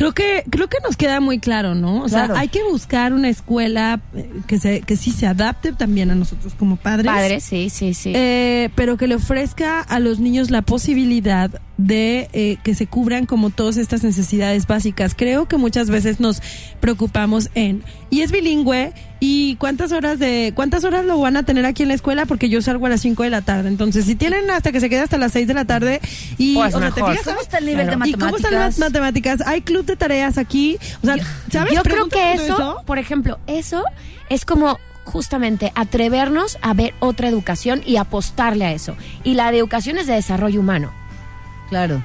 Creo 0.00 0.14
que 0.14 0.44
creo 0.48 0.66
que 0.66 0.78
nos 0.82 0.96
queda 0.96 1.20
muy 1.20 1.40
claro, 1.40 1.74
¿no? 1.74 2.02
O 2.02 2.08
sea, 2.08 2.30
hay 2.34 2.48
que 2.48 2.62
buscar 2.62 3.12
una 3.12 3.28
escuela 3.28 4.00
eh, 4.16 4.30
que 4.46 4.58
se 4.58 4.80
que 4.80 4.96
sí 4.96 5.10
se 5.10 5.26
adapte 5.26 5.74
también 5.74 6.10
a 6.10 6.14
nosotros 6.14 6.54
como 6.58 6.76
padres. 6.76 7.04
Padre, 7.04 7.40
sí, 7.40 7.68
sí, 7.68 7.92
sí. 7.92 8.14
Eh, 8.14 8.70
pero 8.76 8.96
que 8.96 9.06
le 9.06 9.16
ofrezca 9.16 9.82
a 9.82 10.00
los 10.00 10.18
niños 10.18 10.50
la 10.50 10.62
posibilidad 10.62 11.50
de 11.76 12.30
eh, 12.32 12.56
que 12.64 12.74
se 12.74 12.86
cubran 12.86 13.26
como 13.26 13.50
todas 13.50 13.76
estas 13.76 14.02
necesidades 14.02 14.66
básicas. 14.66 15.14
Creo 15.14 15.48
que 15.48 15.58
muchas 15.58 15.90
veces 15.90 16.18
nos 16.18 16.40
preocupamos 16.80 17.50
en 17.54 17.82
y 18.08 18.22
es 18.22 18.32
bilingüe 18.32 18.94
y 19.22 19.56
cuántas 19.56 19.92
horas 19.92 20.18
de 20.18 20.52
cuántas 20.56 20.82
horas 20.84 21.04
lo 21.04 21.18
van 21.20 21.36
a 21.36 21.42
tener 21.42 21.66
aquí 21.66 21.82
en 21.82 21.88
la 21.88 21.94
escuela 21.94 22.24
porque 22.26 22.48
yo 22.48 22.62
salgo 22.62 22.86
a 22.86 22.88
las 22.88 23.02
5 23.02 23.22
de 23.22 23.30
la 23.30 23.42
tarde. 23.42 23.68
Entonces, 23.68 24.06
si 24.06 24.14
tienen 24.14 24.50
hasta 24.50 24.72
que 24.72 24.80
se 24.80 24.88
quede 24.88 25.00
hasta 25.00 25.18
las 25.18 25.32
6 25.32 25.46
de 25.46 25.54
la 25.54 25.64
tarde 25.66 26.00
y 26.38 26.54
Pues 26.54 26.74
o 26.74 26.78
sea, 26.80 26.90
¿te 26.90 27.00
mejor. 27.00 27.12
fijas? 27.12 27.26
¿Cómo 27.28 27.40
está 27.40 27.58
el 27.58 27.66
nivel 27.66 27.86
Claro. 27.86 28.00
de 28.02 28.08
¿Y 28.08 28.12
cómo 28.14 28.36
están 28.36 28.54
las 28.54 28.78
matemáticas? 28.78 29.38
matemáticas? 29.38 29.46
Hay 29.46 29.60
club 29.62 29.84
de 29.84 29.96
tareas 29.96 30.38
aquí. 30.38 30.78
O 31.02 31.06
sea, 31.06 31.16
¿sabes? 31.50 31.74
Yo 31.74 31.82
creo 31.82 32.08
que 32.08 32.18
Pregúntame 32.18 32.44
eso, 32.46 32.82
por 32.86 32.98
ejemplo, 32.98 33.38
eso 33.46 33.84
es 34.30 34.44
como 34.44 34.78
justamente 35.04 35.72
atrevernos 35.74 36.56
a 36.62 36.72
ver 36.72 36.94
otra 37.00 37.28
educación 37.28 37.82
y 37.84 37.96
apostarle 37.96 38.64
a 38.64 38.72
eso. 38.72 38.96
Y 39.24 39.34
la 39.34 39.50
de 39.50 39.58
educación 39.58 39.98
es 39.98 40.06
de 40.06 40.14
desarrollo 40.14 40.60
humano, 40.60 40.92
Claro. 41.68 42.00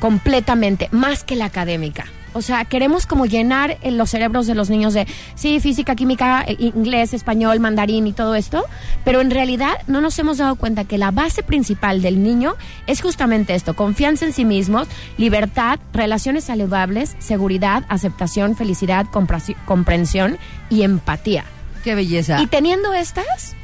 completamente, 0.00 0.88
más 0.92 1.22
que 1.24 1.36
la 1.36 1.44
académica. 1.46 2.06
O 2.32 2.42
sea, 2.42 2.64
queremos 2.64 3.06
como 3.06 3.26
llenar 3.26 3.78
en 3.82 3.98
los 3.98 4.10
cerebros 4.10 4.46
de 4.46 4.54
los 4.54 4.70
niños 4.70 4.94
de, 4.94 5.06
sí, 5.34 5.60
física, 5.60 5.94
química, 5.94 6.44
eh, 6.46 6.56
inglés, 6.58 7.14
español, 7.14 7.60
mandarín 7.60 8.06
y 8.06 8.12
todo 8.12 8.34
esto, 8.34 8.64
pero 9.04 9.20
en 9.20 9.30
realidad 9.30 9.78
no 9.86 10.00
nos 10.00 10.18
hemos 10.18 10.38
dado 10.38 10.56
cuenta 10.56 10.84
que 10.84 10.98
la 10.98 11.10
base 11.10 11.42
principal 11.42 12.02
del 12.02 12.22
niño 12.22 12.54
es 12.86 13.00
justamente 13.02 13.54
esto, 13.54 13.74
confianza 13.74 14.26
en 14.26 14.32
sí 14.32 14.44
mismos, 14.44 14.88
libertad, 15.18 15.80
relaciones 15.92 16.44
saludables, 16.44 17.16
seguridad, 17.18 17.84
aceptación, 17.88 18.56
felicidad, 18.56 19.06
comprensión 19.66 20.38
y 20.68 20.82
empatía. 20.82 21.44
Qué 21.82 21.94
belleza. 21.94 22.40
Y 22.42 22.46
teniendo 22.46 22.92
estas, 22.92 23.56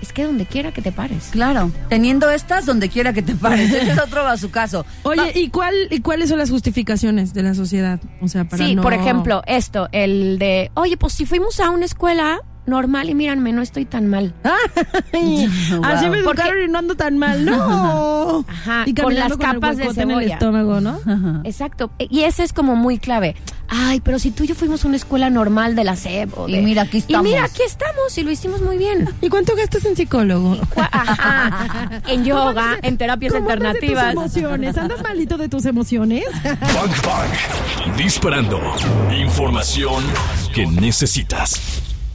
es 0.00 0.12
que 0.12 0.24
donde 0.24 0.46
quiera 0.46 0.72
que 0.72 0.82
te 0.82 0.92
pares. 0.92 1.28
Claro, 1.30 1.70
teniendo 1.88 2.30
estas 2.30 2.66
donde 2.66 2.88
quiera 2.88 3.12
que 3.12 3.22
te 3.22 3.34
pares. 3.34 3.72
Ese 3.72 3.92
es 3.92 3.98
otro 4.00 4.26
a 4.26 4.36
su 4.36 4.50
caso. 4.50 4.84
Oye, 5.02 5.32
¿y 5.34 5.48
cuál 5.50 5.74
y 5.90 6.00
cuáles 6.00 6.28
son 6.30 6.38
las 6.38 6.50
justificaciones 6.50 7.34
de 7.34 7.42
la 7.42 7.54
sociedad? 7.54 8.00
O 8.20 8.28
sea, 8.28 8.44
para 8.44 8.64
Sí, 8.64 8.74
no- 8.74 8.82
por 8.82 8.94
ejemplo, 8.94 9.42
esto, 9.46 9.88
el 9.92 10.38
de, 10.38 10.70
oye, 10.74 10.96
pues 10.96 11.12
si 11.12 11.26
fuimos 11.26 11.60
a 11.60 11.70
una 11.70 11.84
escuela 11.84 12.40
normal 12.70 13.10
y 13.10 13.14
míranme, 13.14 13.52
no 13.52 13.60
estoy 13.62 13.84
tan 13.84 14.06
mal. 14.06 14.32
Ay, 15.12 15.48
Wow. 15.70 15.84
Así 15.84 16.08
me 16.08 16.22
Porque- 16.22 16.42
educaron 16.42 16.64
y 16.64 16.68
no 16.72 16.78
ando 16.78 16.94
tan 16.96 17.18
mal, 17.18 17.44
no. 17.44 18.44
Ajá, 18.48 18.84
y 18.86 18.94
con 18.94 19.14
las 19.14 19.36
capas 19.36 19.76
de 19.76 19.82
huecote 19.84 20.02
en 20.02 20.10
el 20.10 20.16
cebolla. 20.16 20.34
estómago, 20.34 20.80
¿no? 20.80 21.00
Exacto. 21.44 21.90
Y 21.98 22.20
ese 22.22 22.42
es 22.44 22.52
como 22.52 22.76
muy 22.76 22.98
clave. 22.98 23.36
Ay, 23.72 24.00
pero 24.00 24.18
si 24.18 24.32
tú 24.32 24.42
y 24.42 24.48
yo 24.48 24.54
fuimos 24.56 24.84
a 24.84 24.88
una 24.88 24.96
escuela 24.96 25.30
normal 25.30 25.76
de 25.76 25.84
la 25.84 25.94
SEP 25.94 26.36
o 26.36 26.48
Y 26.48 26.56
mira, 26.60 26.82
aquí 26.82 26.98
estamos. 26.98 27.24
Y 27.24 27.30
mira, 27.30 27.44
aquí 27.44 27.62
estamos 27.64 28.16
y 28.18 28.22
lo 28.24 28.30
hicimos 28.32 28.60
muy 28.62 28.76
bien. 28.78 29.08
¿Y 29.20 29.28
cuánto 29.28 29.54
gastas 29.54 29.84
en 29.84 29.94
psicólogo? 29.96 30.56
Ajá. 30.76 32.00
En 32.08 32.24
yoga, 32.24 32.78
en 32.82 32.96
terapias 32.98 33.32
¿Cómo 33.32 33.48
andas 33.48 33.60
de 33.62 33.68
alternativas. 33.68 34.14
tus 34.14 34.36
emociones? 34.36 34.76
¿Andas 34.78 35.02
malito 35.02 35.36
de 35.38 35.48
tus 35.48 35.64
emociones? 35.66 36.24
Bang 36.44 36.90
Bang. 37.04 37.96
Disparando. 37.96 38.60
Información 39.16 40.02
que 40.52 40.66
necesitas. 40.66 41.60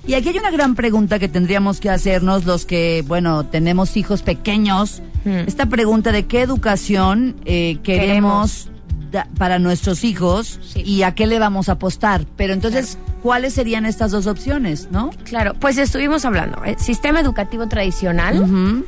Y 0.07 0.13
aquí 0.13 0.29
hay 0.29 0.37
una 0.37 0.51
gran 0.51 0.75
pregunta 0.75 1.17
que 1.17 1.27
tendríamos 1.27 1.79
que 1.79 1.89
hacernos 1.89 2.45
los 2.45 2.65
que, 2.65 3.03
bueno, 3.07 3.45
tenemos 3.45 3.97
hijos 3.97 4.21
pequeños. 4.21 5.01
Mm. 5.23 5.47
Esta 5.47 5.65
pregunta 5.65 6.11
de 6.11 6.25
qué 6.27 6.41
educación 6.41 7.35
eh, 7.45 7.77
queremos, 7.81 8.69
da- 9.11 9.27
para 9.39 9.57
nuestros 9.57 10.03
hijos 10.03 10.59
Sí. 10.63 10.81
y 10.85 11.01
a 11.01 11.15
qué 11.15 11.25
le 11.25 11.39
vamos 11.39 11.69
a 11.69 11.73
apostar. 11.73 12.25
Pero 12.37 12.53
entonces, 12.53 12.99
¿cuáles 13.23 13.53
serían 13.55 13.85
estas 13.87 14.11
dos 14.11 14.27
opciones, 14.27 14.89
no? 14.91 15.09
Claro, 15.23 15.55
pues 15.59 15.77
estuvimos 15.79 16.23
hablando. 16.25 16.63
El 16.63 16.77
sistema 16.77 17.19
educativo 17.19 17.67
tradicional 17.67 18.85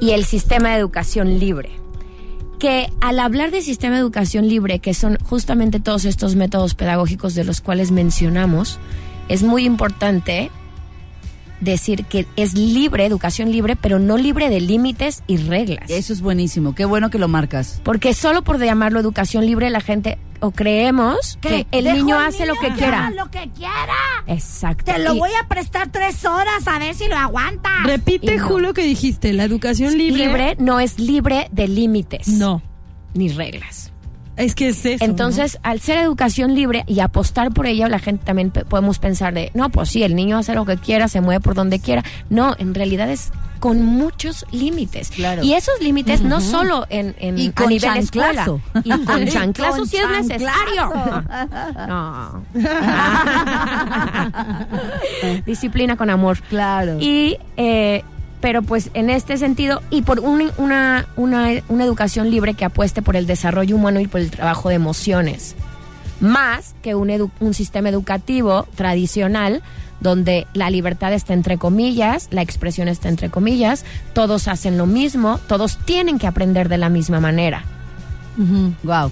y 0.00 0.10
el 0.10 0.24
sistema 0.24 0.70
de 0.70 0.76
educación 0.76 1.40
libre. 1.40 1.70
Que 2.60 2.88
al 3.00 3.18
hablar 3.18 3.50
de 3.50 3.60
sistema 3.60 3.96
de 3.96 4.00
educación 4.02 4.48
libre, 4.48 4.78
que 4.78 4.94
son 4.94 5.18
justamente 5.24 5.80
todos 5.80 6.04
estos 6.04 6.36
métodos 6.36 6.74
pedagógicos 6.76 7.34
de 7.34 7.42
los 7.44 7.60
cuales 7.60 7.90
mencionamos, 7.90 8.78
es 9.28 9.42
muy 9.42 9.64
importante 9.64 10.50
decir 11.60 12.04
que 12.04 12.26
es 12.36 12.54
libre, 12.54 13.06
educación 13.06 13.50
libre, 13.50 13.74
pero 13.76 13.98
no 13.98 14.18
libre 14.18 14.50
de 14.50 14.60
límites 14.60 15.22
y 15.26 15.38
reglas. 15.38 15.88
Eso 15.90 16.12
es 16.12 16.20
buenísimo. 16.20 16.74
Qué 16.74 16.84
bueno 16.84 17.08
que 17.10 17.18
lo 17.18 17.28
marcas. 17.28 17.80
Porque 17.84 18.12
solo 18.12 18.42
por 18.42 18.58
llamarlo 18.62 19.00
educación 19.00 19.46
libre 19.46 19.70
la 19.70 19.80
gente 19.80 20.18
o 20.40 20.50
creemos 20.50 21.38
que 21.40 21.66
el 21.70 21.84
niño 21.94 22.18
hace 22.18 22.44
lo 22.44 22.54
que 22.56 22.68
quiera. 22.72 23.10
lo 23.12 23.30
que 23.30 23.48
quiera. 23.56 23.94
Exacto. 24.26 24.92
Te 24.92 24.98
lo 24.98 25.14
Y- 25.14 25.18
voy 25.18 25.30
a 25.42 25.48
prestar 25.48 25.90
tres 25.90 26.24
horas 26.26 26.66
a 26.66 26.78
ver 26.78 26.94
si 26.94 27.08
lo 27.08 27.16
aguantas. 27.16 27.84
Repite, 27.84 28.36
no. 28.36 28.46
Julio, 28.46 28.74
que 28.74 28.82
dijiste. 28.84 29.32
La 29.32 29.44
educación 29.44 29.96
libre. 29.96 30.26
libre 30.26 30.56
no 30.58 30.80
es 30.80 30.98
libre 30.98 31.48
de 31.50 31.68
límites 31.68 32.28
No. 32.28 32.60
ni 33.14 33.30
reglas. 33.30 33.90
Es 34.36 34.54
que 34.54 34.68
es 34.68 34.84
eso. 34.84 35.04
Entonces, 35.04 35.58
al 35.62 35.80
ser 35.80 35.98
educación 35.98 36.54
libre 36.54 36.84
y 36.86 37.00
apostar 37.00 37.52
por 37.52 37.66
ella, 37.66 37.88
la 37.88 37.98
gente 37.98 38.24
también 38.24 38.50
podemos 38.50 38.98
pensar 38.98 39.34
de, 39.34 39.50
no, 39.54 39.70
pues 39.70 39.90
sí, 39.90 40.02
el 40.02 40.14
niño 40.16 40.38
hace 40.38 40.54
lo 40.54 40.64
que 40.64 40.76
quiera, 40.76 41.08
se 41.08 41.20
mueve 41.20 41.40
por 41.40 41.54
donde 41.54 41.78
quiera. 41.78 42.02
No, 42.30 42.54
en 42.58 42.74
realidad 42.74 43.10
es 43.10 43.30
con 43.60 43.82
muchos 43.82 44.44
límites. 44.50 45.10
Claro. 45.10 45.42
Y 45.42 45.54
esos 45.54 45.80
límites 45.80 46.20
no 46.20 46.42
solo 46.42 46.84
en, 46.90 47.14
en 47.18 47.38
Y 47.38 47.50
a 47.54 47.66
nivel 47.66 47.80
chanclazo. 47.80 48.60
escuela. 48.74 48.96
Y 49.00 49.04
con 49.06 49.22
Y 49.22 49.28
chanclazo 49.30 49.78
con 49.78 49.86
si 49.88 49.96
es 49.96 50.10
necesario. 50.10 50.92
No. 51.88 52.44
Disciplina 55.46 55.96
con 55.96 56.10
amor. 56.10 56.40
Claro. 56.42 56.98
Y, 57.00 57.38
eh, 57.56 58.04
pero 58.44 58.60
pues 58.60 58.90
en 58.92 59.08
este 59.08 59.38
sentido, 59.38 59.80
y 59.88 60.02
por 60.02 60.20
un- 60.20 60.52
una, 60.58 61.06
una, 61.16 61.48
una 61.70 61.84
educación 61.84 62.30
libre 62.30 62.52
que 62.52 62.66
apueste 62.66 63.00
por 63.00 63.16
el 63.16 63.26
desarrollo 63.26 63.74
humano 63.74 64.00
y 64.00 64.06
por 64.06 64.20
el 64.20 64.30
trabajo 64.30 64.68
de 64.68 64.74
emociones, 64.74 65.54
más 66.20 66.74
que 66.82 66.94
un, 66.94 67.08
edu- 67.08 67.30
un 67.40 67.54
sistema 67.54 67.88
educativo 67.88 68.66
tradicional 68.74 69.62
donde 70.00 70.46
la 70.52 70.68
libertad 70.68 71.14
está 71.14 71.32
entre 71.32 71.56
comillas, 71.56 72.28
la 72.32 72.42
expresión 72.42 72.88
está 72.88 73.08
entre 73.08 73.30
comillas, 73.30 73.86
todos 74.12 74.46
hacen 74.48 74.76
lo 74.76 74.84
mismo, 74.84 75.40
todos 75.48 75.78
tienen 75.86 76.18
que 76.18 76.26
aprender 76.26 76.68
de 76.68 76.76
la 76.76 76.90
misma 76.90 77.20
manera. 77.20 77.64
Wow. 78.82 79.10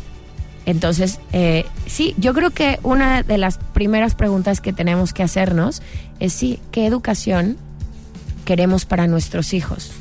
Entonces, 0.67 1.19
eh, 1.33 1.65
sí, 1.87 2.15
yo 2.19 2.35
creo 2.35 2.51
que 2.51 2.79
una 2.83 3.23
de 3.23 3.39
las 3.39 3.57
primeras 3.73 4.15
preguntas 4.15 4.61
que 4.61 4.73
tenemos 4.75 5.13
que 5.15 5.23
hacernos 5.23 5.81
es 6.21 6.35
sí, 6.35 6.61
¿qué 6.71 6.85
educación 6.87 7.57
queremos 8.43 8.85
para 8.85 9.07
nuestros 9.07 9.55
hijos? 9.55 9.93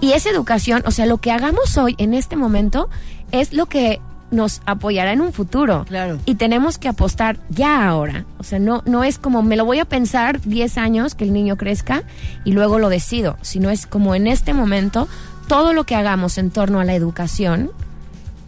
Y 0.00 0.12
esa 0.12 0.30
educación, 0.30 0.82
o 0.86 0.90
sea, 0.90 1.06
lo 1.06 1.18
que 1.18 1.32
hagamos 1.32 1.76
hoy 1.78 1.94
en 1.98 2.14
este 2.14 2.36
momento 2.36 2.88
es 3.32 3.52
lo 3.52 3.66
que 3.66 4.00
nos 4.30 4.60
apoyará 4.66 5.12
en 5.12 5.20
un 5.20 5.32
futuro. 5.32 5.84
Claro. 5.86 6.18
Y 6.26 6.34
tenemos 6.34 6.78
que 6.78 6.88
apostar 6.88 7.38
ya 7.48 7.86
ahora. 7.86 8.24
O 8.38 8.42
sea, 8.42 8.58
no, 8.58 8.82
no 8.86 9.04
es 9.04 9.18
como 9.18 9.42
me 9.42 9.56
lo 9.56 9.64
voy 9.64 9.78
a 9.78 9.84
pensar 9.84 10.40
10 10.40 10.78
años 10.78 11.14
que 11.14 11.24
el 11.24 11.32
niño 11.32 11.56
crezca 11.56 12.02
y 12.44 12.52
luego 12.52 12.78
lo 12.78 12.88
decido, 12.88 13.36
sino 13.42 13.70
es 13.70 13.86
como 13.86 14.14
en 14.14 14.26
este 14.26 14.52
momento 14.52 15.08
todo 15.48 15.72
lo 15.72 15.84
que 15.84 15.94
hagamos 15.94 16.38
en 16.38 16.50
torno 16.50 16.80
a 16.80 16.84
la 16.84 16.94
educación 16.94 17.70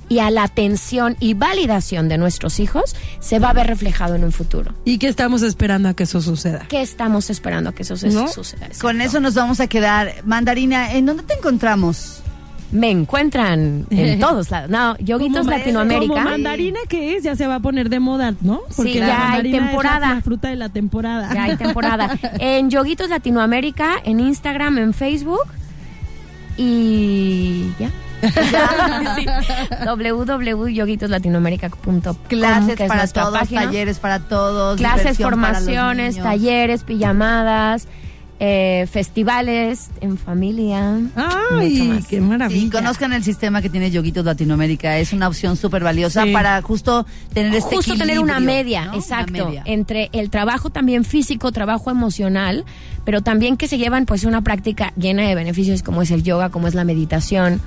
y 0.09 0.21
a 0.21 0.31
la 0.31 0.42
atención 0.44 1.16
y 1.21 1.35
validación 1.35 2.09
de 2.09 2.18
nuestros 2.18 2.61
hijos 2.61 2.97
se 3.21 3.38
va 3.38 3.51
a 3.51 3.53
ver 3.53 3.66
reflejado 3.66 4.14
en 4.14 4.25
un 4.25 4.33
futuro. 4.33 4.75
¿Y 4.85 4.99
qué 4.99 5.09
estamos 5.09 5.42
esperando 5.42 5.88
a 5.88 5.94
que 5.94 6.05
eso 6.05 6.21
suceda? 6.21 6.66
¿Qué 6.68 6.81
estamos 6.83 7.31
esperando 7.31 7.73
que 7.75 7.83
eso 7.83 7.97
se- 7.97 8.09
¿No? 8.09 8.29
suceda? 8.29 8.68
Con 8.81 9.01
eso 9.01 9.21
nos 9.21 9.35
vamos 9.35 9.61
a 9.61 9.66
quedar. 9.66 10.12
Mandarina, 10.25 10.92
¿en 10.94 11.07
dónde 11.07 11.23
te 11.25 11.35
encontramos? 11.35 12.23
me 12.71 12.90
encuentran 12.90 13.87
en 13.88 14.21
todos 14.21 14.51
lados. 14.51 14.68
No, 14.68 14.94
Yoguitos 14.99 15.47
Como- 15.47 15.53
Latinoamérica. 15.57 16.12
Como 16.12 16.23
mandarina 16.23 16.79
que 16.87 17.16
es, 17.16 17.23
ya 17.23 17.35
se 17.35 17.47
va 17.47 17.55
a 17.55 17.61
poner 17.61 17.88
de 17.88 17.99
moda, 17.99 18.35
¿no? 18.42 18.61
Sí, 18.68 18.92
la 18.99 19.07
ya 19.07 19.16
hay 19.16 19.29
mandarina 19.29 19.57
es 19.57 19.62
la- 19.62 19.68
temporada. 19.71 20.14
la 20.16 20.21
fruta 20.21 20.49
de 20.49 20.57
la 20.57 20.68
temporada. 20.68 21.33
Ya 21.33 21.44
hay 21.44 21.57
temporada. 21.57 22.18
En 22.38 22.68
Yoguitos 22.68 23.09
Latinoamérica, 23.09 23.94
en 24.05 24.21
Instagram, 24.21 24.77
en 24.77 24.92
Facebook. 24.92 25.47
Y 26.59 27.71
ya. 27.79 27.90
Sí. 28.21 29.27
www.yoguitoslatinoamerica.com 29.87 32.01
Clases 32.29 32.77
que 32.77 32.85
es 32.85 32.89
para 32.89 33.01
nuestra 33.03 33.23
todos, 33.25 33.39
página. 33.39 33.63
talleres 33.65 33.99
para 33.99 34.19
todos. 34.21 34.79
Clases, 34.79 35.19
diversión 35.19 35.41
para 35.41 35.53
los 35.53 35.59
formaciones, 35.65 36.15
niños. 36.15 36.25
talleres, 36.29 36.83
pijamadas, 36.85 37.89
eh, 38.41 38.87
festivales 38.91 39.91
en 40.01 40.17
familia. 40.17 40.93
mucho 40.93 41.13
Ay, 41.59 41.83
más. 41.89 42.07
qué 42.07 42.21
maravilla. 42.21 42.61
Sí, 42.61 42.71
conozcan 42.71 43.13
el 43.13 43.25
sistema 43.25 43.61
que 43.63 43.69
tiene 43.69 43.91
Yoguitos 43.91 44.25
Latinoamérica. 44.25 44.97
Es 44.99 45.13
una 45.13 45.27
opción 45.27 45.57
súper 45.57 45.83
valiosa 45.83 46.23
Sí. 46.25 46.33
para 46.33 46.61
justo 46.63 47.05
tener 47.33 47.53
este 47.55 47.75
Justo 47.77 47.97
tener 47.97 48.21
una 48.21 48.35
equilibrio, 48.35 48.57
media, 48.57 48.85
¿no? 48.85 48.91
Una 48.93 48.99
exacto, 49.01 49.47
media. 49.47 49.63
entre 49.65 50.09
el 50.13 50.31
trabajo 50.31 50.71
también 50.71 51.05
físico, 51.05 51.51
trabajo 51.51 51.91
emocional, 51.91 52.65
pero 53.05 53.23
también 53.23 53.57
que 53.57 53.67
se 53.67 53.77
llevan 53.79 54.07
pues 54.07 54.23
una 54.25 54.43
práctica 54.43 54.93
llena 54.97 55.23
de 55.27 55.35
beneficios 55.35 55.83
como 55.83 56.03
es 56.03 56.11
el 56.13 56.23
yoga, 56.23 56.51
como 56.51 56.69
es 56.69 56.75
la 56.77 56.85
meditación, 56.85 57.61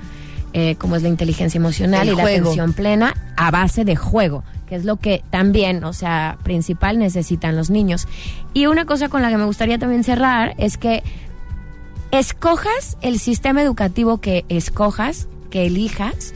eh, 0.52 0.76
como 0.76 0.96
es 0.96 1.02
la 1.02 1.08
inteligencia 1.08 1.58
emocional 1.58 2.06
El 2.06 2.14
y 2.14 2.16
la 2.16 2.22
atención 2.24 2.72
plena 2.72 3.14
a 3.36 3.50
base 3.50 3.84
de 3.84 3.96
juego, 3.96 4.44
que 4.66 4.76
es 4.76 4.84
lo 4.84 4.96
que 4.96 5.22
también, 5.30 5.84
o 5.84 5.92
sea, 5.92 6.38
principal 6.42 6.98
necesitan 6.98 7.56
los 7.56 7.70
niños. 7.70 8.06
Y 8.52 8.66
una 8.66 8.84
cosa 8.84 9.08
con 9.08 9.22
la 9.22 9.30
que 9.30 9.38
me 9.38 9.44
gustaría 9.44 9.78
también 9.78 10.04
cerrar 10.04 10.54
es 10.58 10.76
que 10.76 11.02
escojas 12.10 12.98
el 13.00 13.18
sistema 13.18 13.62
educativo 13.62 14.18
que 14.18 14.44
escojas, 14.48 15.28
que 15.50 15.66
elijas, 15.66 16.34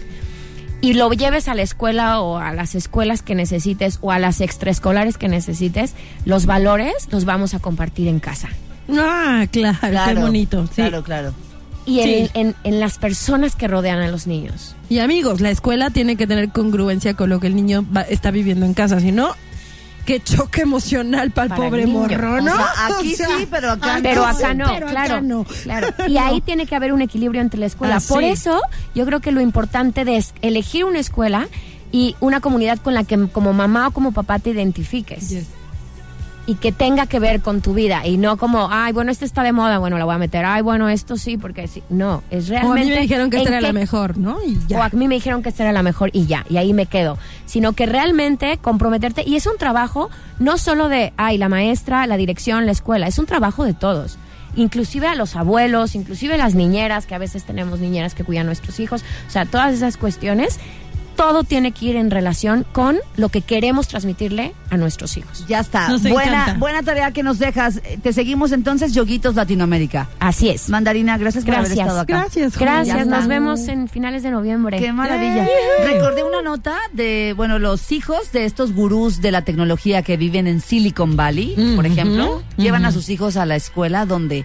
y 0.80 0.94
lo 0.94 1.10
lleves 1.12 1.48
a 1.48 1.54
la 1.54 1.62
escuela 1.62 2.20
o 2.20 2.38
a 2.38 2.52
las 2.52 2.74
escuelas 2.74 3.22
que 3.22 3.34
necesites 3.34 3.98
o 4.02 4.12
a 4.12 4.18
las 4.18 4.40
extraescolares 4.40 5.18
que 5.18 5.28
necesites, 5.28 5.94
los 6.24 6.46
valores 6.46 7.08
los 7.10 7.24
vamos 7.24 7.54
a 7.54 7.58
compartir 7.58 8.08
en 8.08 8.20
casa. 8.20 8.48
Ah, 8.88 9.46
claro, 9.50 9.78
qué 9.80 10.14
bonito. 10.20 10.66
sí. 10.66 10.74
Claro, 10.76 11.02
claro. 11.02 11.45
Y 11.86 12.00
en, 12.00 12.26
Sí. 12.26 12.30
en- 12.34 12.54
en 12.64 12.80
las 12.80 12.98
personas 12.98 13.54
que 13.56 13.68
rodean 13.68 14.00
a 14.00 14.08
los 14.08 14.26
niños. 14.26 14.74
Y 14.88 14.98
amigos, 14.98 15.40
la 15.40 15.50
escuela 15.50 15.90
tiene 15.90 16.16
que 16.16 16.26
tener 16.26 16.50
congruencia 16.50 17.14
con 17.14 17.30
lo 17.30 17.38
que 17.40 17.46
el 17.46 17.54
niño 17.56 17.86
va- 17.96 18.02
está 18.02 18.30
viviendo 18.32 18.66
en 18.66 18.74
casa, 18.74 18.98
si 19.00 19.12
no, 19.12 19.34
qué 20.04 20.20
choque 20.20 20.62
emocional 20.62 21.30
para 21.30 21.44
el 21.44 21.48
Para 21.50 21.62
el 21.64 21.68
pobre 21.70 21.84
niño. 21.86 21.98
morro, 22.00 22.34
O 22.34 22.40
¿no? 22.40 22.56
sea, 22.56 22.66
aquí 22.98 23.14
O 23.14 23.16
sea, 23.16 23.28
sí, 23.38 23.48
pero 23.50 23.70
acá 23.72 23.98
Pero 24.02 24.22
no. 24.22 24.26
acá 24.28 24.54
no, 24.54 24.64
pero 24.74 24.86
claro, 24.88 25.14
acá 25.14 25.20
no. 25.20 25.44
claro. 25.62 25.88
Y 26.08 26.18
ahí 26.18 26.40
tiene 26.40 26.66
que 26.66 26.74
haber 26.76 26.92
un 26.92 27.02
equilibrio 27.02 27.40
entre 27.40 27.58
la 27.60 27.66
escuela. 27.66 27.96
Ah, 27.96 28.02
Por 28.08 28.22
sí. 28.22 28.30
eso, 28.30 28.60
yo 28.94 29.06
creo 29.06 29.20
que 29.20 29.30
lo 29.32 29.40
importante 29.40 30.04
de 30.04 30.16
es 30.16 30.34
elegir 30.42 30.84
una 30.84 30.98
escuela 30.98 31.48
y 31.92 32.16
una 32.20 32.40
comunidad 32.40 32.78
con 32.78 32.94
la 32.94 33.04
que 33.04 33.28
como 33.28 33.52
mamá 33.52 33.88
o 33.88 33.90
como 33.92 34.10
papá 34.12 34.38
te 34.40 34.50
identifiques. 34.50 35.28
Yes. 35.30 35.46
Y 36.46 36.54
que 36.54 36.70
tenga 36.72 37.06
que 37.06 37.18
ver 37.18 37.40
con 37.40 37.60
tu 37.60 37.74
vida 37.74 38.06
y 38.06 38.18
no 38.18 38.36
como, 38.36 38.68
ay, 38.70 38.92
bueno, 38.92 39.10
este 39.10 39.24
está 39.24 39.42
de 39.42 39.52
moda, 39.52 39.78
bueno, 39.78 39.98
la 39.98 40.04
voy 40.04 40.14
a 40.14 40.18
meter, 40.18 40.44
ay, 40.44 40.62
bueno, 40.62 40.88
esto 40.88 41.16
sí, 41.16 41.36
porque 41.36 41.66
sí. 41.66 41.82
No, 41.90 42.22
es 42.30 42.48
O 42.50 42.56
a 42.56 42.60
realmente. 42.60 42.84
mí 42.84 42.94
me 42.94 43.00
dijeron 43.00 43.30
que 43.30 43.38
esta 43.38 43.48
era 43.50 43.60
la 43.60 43.72
mejor, 43.72 44.16
¿no? 44.16 44.38
Y 44.44 44.72
O 44.72 44.82
a 44.82 44.88
mí 44.90 45.08
me 45.08 45.16
dijeron 45.16 45.42
que 45.42 45.48
esta 45.48 45.64
era 45.64 45.72
la 45.72 45.82
mejor 45.82 46.10
y 46.12 46.26
ya, 46.26 46.46
y 46.48 46.56
ahí 46.56 46.72
me 46.72 46.86
quedo. 46.86 47.18
Sino 47.46 47.72
que 47.72 47.86
realmente 47.86 48.58
comprometerte, 48.58 49.24
y 49.26 49.36
es 49.36 49.46
un 49.46 49.58
trabajo 49.58 50.08
no 50.38 50.56
solo 50.56 50.88
de, 50.88 51.12
ay, 51.16 51.36
la 51.38 51.48
maestra, 51.48 52.06
la 52.06 52.16
dirección, 52.16 52.64
la 52.66 52.72
escuela, 52.72 53.08
es 53.08 53.18
un 53.18 53.26
trabajo 53.26 53.64
de 53.64 53.74
todos. 53.74 54.18
Inclusive 54.54 55.06
a 55.06 55.14
los 55.14 55.36
abuelos, 55.36 55.94
inclusive 55.94 56.38
las 56.38 56.54
niñeras, 56.54 57.04
que 57.04 57.14
a 57.14 57.18
veces 57.18 57.44
tenemos 57.44 57.78
niñeras 57.78 58.14
que 58.14 58.24
cuidan 58.24 58.46
a 58.46 58.46
nuestros 58.46 58.80
hijos, 58.80 59.02
o 59.28 59.30
sea, 59.30 59.44
todas 59.44 59.74
esas 59.74 59.98
cuestiones, 59.98 60.58
todo 61.16 61.44
tiene 61.44 61.72
que 61.72 61.86
ir 61.86 61.96
en 61.96 62.10
relación 62.10 62.66
con 62.72 62.98
lo 63.16 63.28
que 63.28 63.40
queremos 63.40 63.88
transmitirle 63.88 64.54
a 64.70 64.76
nuestros 64.76 65.16
hijos. 65.16 65.44
Ya 65.48 65.60
está. 65.60 65.88
Nos 65.88 66.02
buena, 66.02 66.42
encanta. 66.42 66.58
buena 66.58 66.82
tarea 66.82 67.10
que 67.12 67.22
nos 67.22 67.38
dejas. 67.38 67.80
Te 68.02 68.12
seguimos 68.12 68.52
entonces, 68.52 68.92
Yoguitos 68.94 69.34
Latinoamérica. 69.34 70.08
Así 70.20 70.48
es. 70.48 70.68
Mandarina, 70.68 71.18
gracias, 71.18 71.44
por 71.44 71.54
haber 71.54 71.72
estado 71.72 72.00
acá. 72.00 72.20
Gracias, 72.20 72.56
Juan. 72.56 72.66
Gracias, 72.66 73.06
nos 73.06 73.26
vemos 73.26 73.66
en 73.68 73.88
finales 73.88 74.22
de 74.22 74.30
noviembre. 74.30 74.78
Qué 74.78 74.92
maravilla. 74.92 75.46
Recordé 75.84 76.22
una 76.22 76.42
nota 76.42 76.78
de, 76.92 77.34
bueno, 77.36 77.58
los 77.58 77.90
hijos 77.92 78.32
de 78.32 78.44
estos 78.44 78.72
gurús 78.72 79.20
de 79.20 79.32
la 79.32 79.42
tecnología 79.42 80.02
que 80.02 80.16
viven 80.16 80.46
en 80.46 80.60
Silicon 80.60 81.16
Valley, 81.16 81.74
por 81.74 81.86
ejemplo, 81.86 82.42
llevan 82.56 82.84
a 82.84 82.92
sus 82.92 83.08
hijos 83.08 83.36
a 83.36 83.46
la 83.46 83.56
escuela 83.56 84.06
donde 84.06 84.44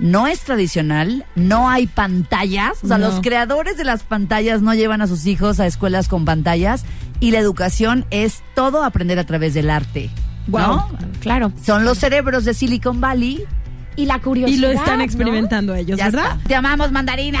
no 0.00 0.26
es 0.26 0.40
tradicional, 0.40 1.24
no 1.36 1.68
hay 1.70 1.86
pantallas, 1.86 2.72
o 2.82 2.88
sea, 2.88 2.98
No. 2.98 3.08
los 3.08 3.20
creadores 3.20 3.76
de 3.76 3.84
las 3.84 4.02
pantallas 4.02 4.62
no 4.62 4.74
llevan 4.74 5.02
a 5.02 5.06
sus 5.06 5.26
hijos 5.26 5.60
a 5.60 5.66
escuelas 5.66 6.08
con 6.08 6.24
pantallas 6.24 6.84
y 7.20 7.30
la 7.30 7.38
educación 7.38 8.06
es 8.10 8.42
todo 8.54 8.82
aprender 8.82 9.18
a 9.18 9.24
través 9.24 9.54
del 9.54 9.70
arte. 9.70 10.10
¿no? 10.48 10.88
Claro. 11.20 11.52
Son 11.64 11.84
los 11.84 11.98
cerebros 11.98 12.44
de 12.44 12.54
Silicon 12.54 13.00
Valley. 13.00 13.44
Y 13.96 14.06
la 14.06 14.18
curiosidad. 14.20 14.56
Y 14.56 14.60
lo 14.60 14.68
están 14.70 14.98
¿no? 14.98 15.04
experimentando 15.04 15.74
ellos, 15.74 15.98
Ya 15.98 16.06
¿verdad? 16.06 16.32
está. 16.36 16.48
Te 16.48 16.54
amamos, 16.54 16.90
Mandarina. 16.90 17.40